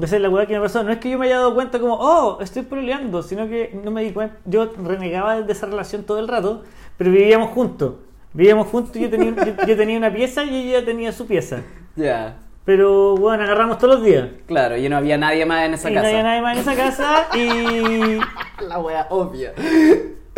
[0.00, 0.82] Esa es la weá que me pasó.
[0.84, 3.90] No es que yo me haya dado cuenta como, oh, estoy proleando, sino que no
[3.90, 4.36] me di cuenta.
[4.44, 6.62] Yo renegaba de esa relación todo el rato,
[6.96, 7.94] pero vivíamos juntos.
[8.32, 11.62] Vivíamos juntos y yo tenía, yo, yo tenía una pieza y ella tenía su pieza.
[11.96, 12.36] Ya.
[12.64, 14.28] Pero bueno, agarramos todos los días.
[14.46, 16.04] Claro, y no había nadie más en esa y casa.
[16.04, 18.20] no había nadie más en esa casa y,
[18.64, 19.52] La wea obvia.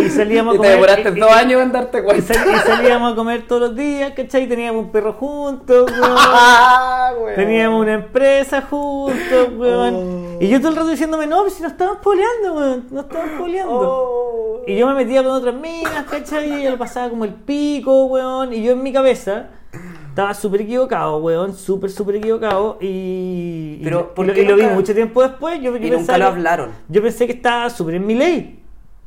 [0.04, 0.72] Y salíamos Y a te comer.
[0.72, 2.32] demoraste y- dos y- años en darte Y, cuenta.
[2.34, 4.48] y salíamos a comer todos los días, ¿cachai?
[4.48, 6.02] Teníamos un perro juntos, weón.
[6.16, 7.34] Ah, weón.
[7.36, 9.94] Teníamos una empresa juntos, weón.
[9.94, 10.42] Oh.
[10.42, 12.86] Y yo todo el rato diciéndome, no, pues si no estamos poleando, weón.
[12.90, 13.72] No estamos poleando.
[13.80, 14.62] Oh.
[14.66, 16.48] Y yo me metía con otras minas, ¿cachai?
[16.50, 18.52] Y ella lo pasaba como el pico, weón.
[18.52, 19.46] Y yo en mi cabeza
[20.08, 21.54] estaba súper equivocado, weón.
[21.54, 22.78] Súper, súper equivocado.
[22.80, 25.60] Y, y- Pero, y ¿por lo, qué y lo vi mucho tiempo después.
[25.60, 26.70] Yo, yo Y nunca lo hablaron.
[26.88, 28.61] Yo pensé que estaba súper en mi ley.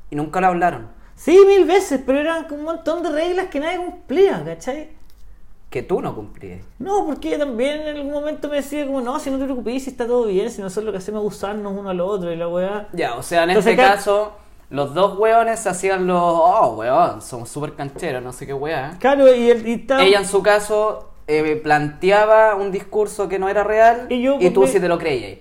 [0.10, 0.88] Y nunca lo hablaron.
[1.16, 4.89] Sí, mil veces, pero eran un montón de reglas que nadie cumplía, ¿cachai?
[5.70, 6.62] Que tú no cumplías.
[6.80, 9.84] No, porque ella también en algún momento me decía como, no, si no te preocupes,
[9.84, 12.36] si está todo bien, si nosotros lo que hacemos es usarnos uno al otro y
[12.36, 12.88] la weá.
[12.93, 14.34] Ya, o sea, en Entonces, este acá- caso,
[14.70, 16.22] los dos weones hacían los.
[16.22, 18.95] Oh, weón, somos súper cancheros, no sé qué weá.
[18.99, 23.49] Claro, y, él, y estaba- Ella en su caso eh, planteaba un discurso que no
[23.49, 25.39] era real Y yo, tú pues, sí te lo creías.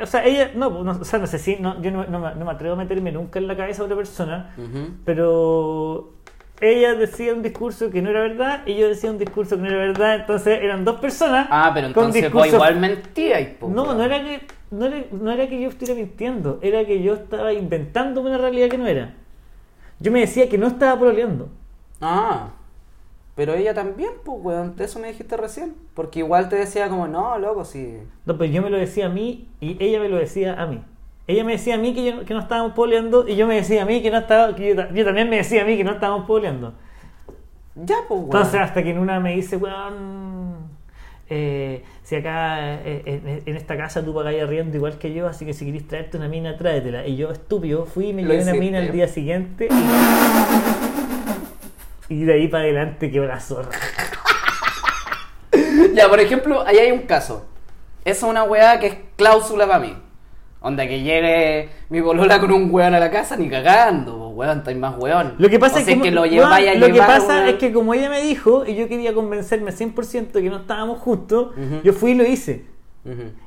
[0.00, 2.34] O sea, ella, no, no, o sea, no sé si, no, yo no, no me,
[2.34, 4.54] no me atrevo a meterme nunca en la cabeza de otra persona,
[5.04, 6.12] pero
[6.60, 9.68] ella decía un discurso que no era verdad y yo decía un discurso que no
[9.68, 11.48] era verdad, entonces eran dos personas.
[11.50, 14.40] Ah, pero con entonces vos discursos- igual mentíais, po, No, no era que
[14.70, 18.68] no era, no era que yo estuviera mintiendo, era que yo estaba inventándome una realidad
[18.68, 19.14] que no era.
[20.00, 21.48] Yo me decía que no estaba pololeando.
[22.00, 22.50] Ah,
[23.36, 24.74] pero ella también, pues, weón.
[24.78, 25.74] Eso me dijiste recién.
[25.94, 27.98] Porque igual te decía como, no, loco, sí.
[28.24, 30.82] No, pues yo me lo decía a mí y ella me lo decía a mí.
[31.28, 33.82] Ella me decía a mí que, yo- que no estábamos poleando y yo me decía
[33.82, 35.84] a mí que no estaba, que yo, ta- yo también me decía a mí que
[35.84, 36.72] no estábamos poleando.
[37.74, 38.24] Ya, pues, weón.
[38.26, 40.56] Entonces hasta que en una me dice, weón,
[41.28, 45.44] eh, si acá eh, en, en esta casa tú pagáis arriendo igual que yo, así
[45.44, 47.06] que si querés traerte una mina, tráetela.
[47.06, 49.74] Y yo, estúpido, fui y me llevé una mina el día siguiente y,
[52.08, 53.70] y de ahí para adelante quedó la zorra.
[55.94, 57.46] Ya, por ejemplo, ahí hay un caso.
[58.04, 59.96] Esa es una weá que es cláusula para mí.
[60.60, 64.58] Onda que llegue mi bolola con un weón a la casa, ni cagando, pues weón,
[64.58, 65.34] estáis más weón.
[65.38, 67.34] Lo que pasa O es que, que lo weón, lleváis a lo que llevar, pasa
[67.36, 67.48] weón.
[67.48, 71.52] es que como ella me dijo y yo quería convencerme 100% que no estábamos juntos,
[71.56, 71.80] Ujú.
[71.84, 72.64] yo fui y lo hice.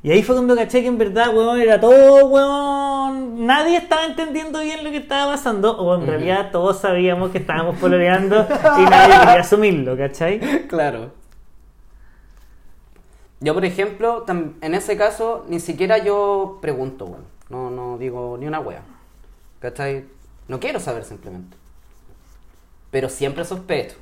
[0.04, 3.46] Y ahí fue cuando caché que en verdad, weón, era todo, weón.
[3.46, 5.78] Nadie estaba entendiendo bien lo que estaba pasando.
[5.78, 8.48] O en realidad todos sabíamos que estábamos pololeando
[8.80, 10.68] y nadie quería asumirlo, ¿cachai?
[10.68, 11.12] Claro.
[13.42, 17.40] Yo, por ejemplo, en ese caso, ni siquiera yo pregunto, weón.
[17.50, 18.84] No, no digo ni una wea.
[19.60, 20.06] ¿Cachai?
[20.48, 21.58] No quiero saber simplemente.
[22.92, 23.98] Pero siempre sospecho.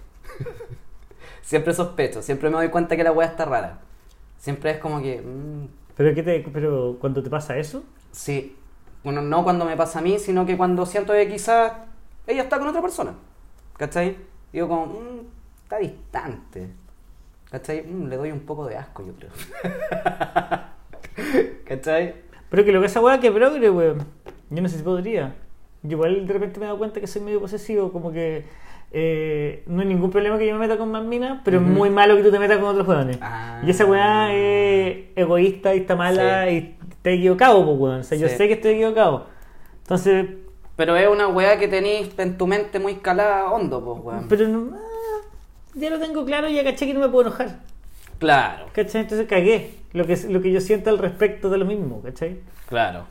[1.41, 2.21] siempre sospecho.
[2.21, 3.79] Siempre me doy cuenta que la wea está rara.
[4.37, 5.21] Siempre es como que...
[5.21, 8.55] mm, Pero, ¿qué te, pero cuando te pasa eso, sí.
[9.03, 11.73] Bueno, no cuando me pasa a mí, sino que cuando siento que quizás
[12.27, 13.13] ella está con otra persona.
[13.77, 14.17] ¿Cachai?
[14.53, 14.85] Digo como...
[14.87, 15.19] mm,
[15.63, 16.67] está distante.
[17.51, 17.83] ¿Cachai?
[17.83, 19.31] Mm, le doy un poco de asco, yo creo.
[21.65, 22.15] ¿Cachai?
[22.49, 24.05] pero que lo que esa weá que progre, weón.
[24.49, 25.35] Yo no sé si podría.
[25.83, 28.45] Yo igual de repente me he dado cuenta que soy medio posesivo, como que
[28.91, 31.89] eh, no hay ningún problema que yo me meta con más minas, pero es muy
[31.89, 33.17] malo que tú te metas con otros weones.
[33.21, 33.61] Ah.
[33.65, 36.55] Y esa weá es egoísta y está mala Sí.
[36.55, 37.99] y te equivocado, pues weón.
[37.99, 39.27] O sea, yo sé que estoy equivocado.
[39.83, 40.25] Entonces,
[40.75, 44.27] Pero es una weá que tenéis en tu mente muy calada hondo, pues, weón.
[44.29, 45.27] pero no, ah,
[45.73, 47.59] ya lo tengo claro y ya caché que no me puedo enojar.
[48.19, 49.01] Claro, ¿Cachai?
[49.01, 52.39] Entonces cagué lo que, lo que yo siento al respecto de lo mismo, ¿cachai?
[52.67, 53.05] claro.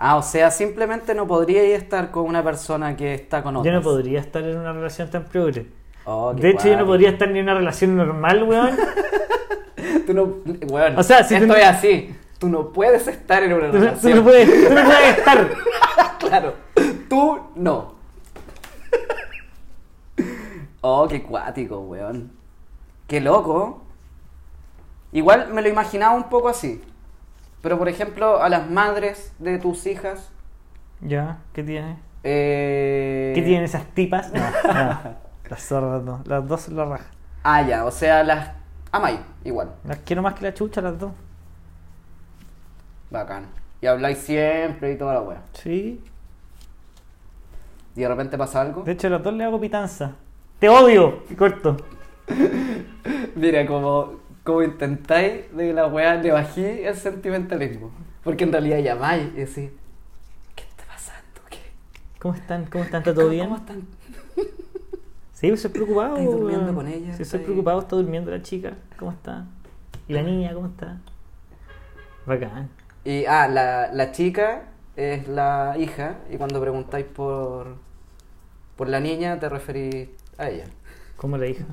[0.00, 3.70] Ah, o sea, simplemente no podríais estar con una persona que está con otra.
[3.72, 5.66] Yo no podría estar en una relación tan progre.
[6.04, 8.70] Oh, de hecho, yo no podría estar ni en una relación normal, weón.
[10.06, 10.36] Tú no,
[10.70, 12.14] weón, O sea, si esto tú- es así.
[12.38, 14.14] Tú no puedes estar en una Tú, tú relación.
[14.18, 15.48] no puedes, tú no puedes estar.
[16.20, 16.54] claro,
[17.08, 17.94] tú no.
[20.80, 22.30] oh, qué cuático, weón.
[23.06, 23.82] Qué loco.
[25.12, 26.80] Igual me lo imaginaba un poco así.
[27.62, 30.30] Pero por ejemplo, a las madres de tus hijas.
[31.00, 31.96] Ya, ¿qué tiene?
[32.22, 33.32] Eh...
[33.34, 34.32] ¿Qué tienen esas tipas?
[34.32, 35.28] No, no.
[35.48, 36.22] Las zorras no.
[36.26, 37.06] Las dos son la raja.
[37.42, 38.50] Ah, ya, o sea, las
[38.92, 39.70] amáis, igual.
[39.84, 41.12] Las quiero más que la chucha, las dos.
[43.10, 43.46] Bacán.
[43.80, 45.42] Y habláis siempre y toda la wea.
[45.54, 46.04] Sí.
[47.96, 48.82] Y de repente pasa algo.
[48.82, 50.16] De hecho, a las dos le hago pitanza.
[50.58, 51.22] ¡Te odio!
[51.30, 51.76] Y corto.
[53.34, 54.16] Mira, como,
[54.48, 57.90] como intentáis de la weá le bajé el sentimentalismo.
[58.24, 59.70] Porque en realidad llamáis y decís,
[60.56, 61.40] ¿qué está pasando?
[61.50, 61.58] ¿Qué?
[62.18, 62.64] ¿Cómo están?
[62.64, 63.00] ¿Cómo están?
[63.02, 63.44] ¿Está todo bien?
[63.44, 63.82] ¿Cómo están?
[65.34, 66.16] Sí, pues estoy preocupado.
[66.16, 67.14] ¿Estáis durmiendo con ella?
[67.14, 67.80] Sí, estoy ¿Estáis- preocupado.
[67.80, 68.72] Está durmiendo la chica.
[68.98, 69.44] ¿Cómo está?
[70.08, 70.54] ¿Y la niña?
[70.54, 70.96] ¿Cómo está?
[72.24, 72.70] Bacán.
[73.04, 74.62] Y, ah, la, la chica
[74.96, 77.76] es la hija y cuando preguntáis por,
[78.76, 80.64] por la niña te referís a ella.
[81.18, 81.64] ¿Cómo la hija?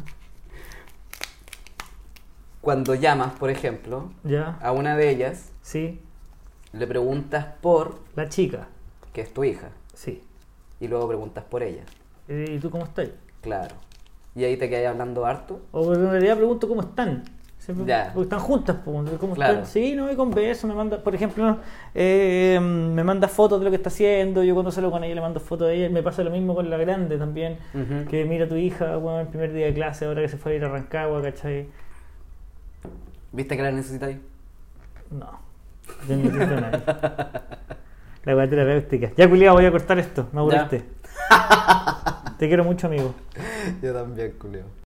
[2.66, 4.58] Cuando llamas, por ejemplo, ¿Ya?
[4.60, 6.02] a una de ellas, Sí.
[6.74, 8.70] le preguntas por, La chica.
[9.14, 10.24] que es tu hija, Sí.
[10.80, 11.84] y luego preguntas por ella.
[12.28, 13.10] Eh, ¿Y tú cómo estás?
[13.42, 13.76] Claro.
[14.36, 15.62] Y ahí te quedas hablando harto.
[15.74, 17.24] O en realidad pregunto cómo están.
[17.60, 18.10] Siempre- Ya.
[18.16, 19.04] Porque están juntas, ¿cómo
[19.36, 19.54] Claro.
[19.54, 19.66] están?
[19.68, 21.58] Sí, no, y converso, me manda, por ejemplo,
[21.94, 25.22] eh, me manda fotos de lo que está haciendo, yo cuando salgo con ella le
[25.22, 27.58] mando fotos de ella, me pasa lo mismo con la grande también,
[28.10, 30.54] que mira a tu hija, bueno, el primer día de clase, ahora que se fue
[30.54, 31.68] a ir a Rancagua, ¿cachai?
[33.36, 34.18] ¿Viste que la necesitáis?
[35.12, 35.40] No,
[36.08, 36.84] yo no necesito a nadie.
[38.24, 39.12] La weá terapéutica.
[39.18, 40.86] Ya, culiado, voy a cortar esto, me aburriste.
[42.40, 43.14] Te quiero mucho, amigo.
[43.82, 44.66] Yo también, culeo.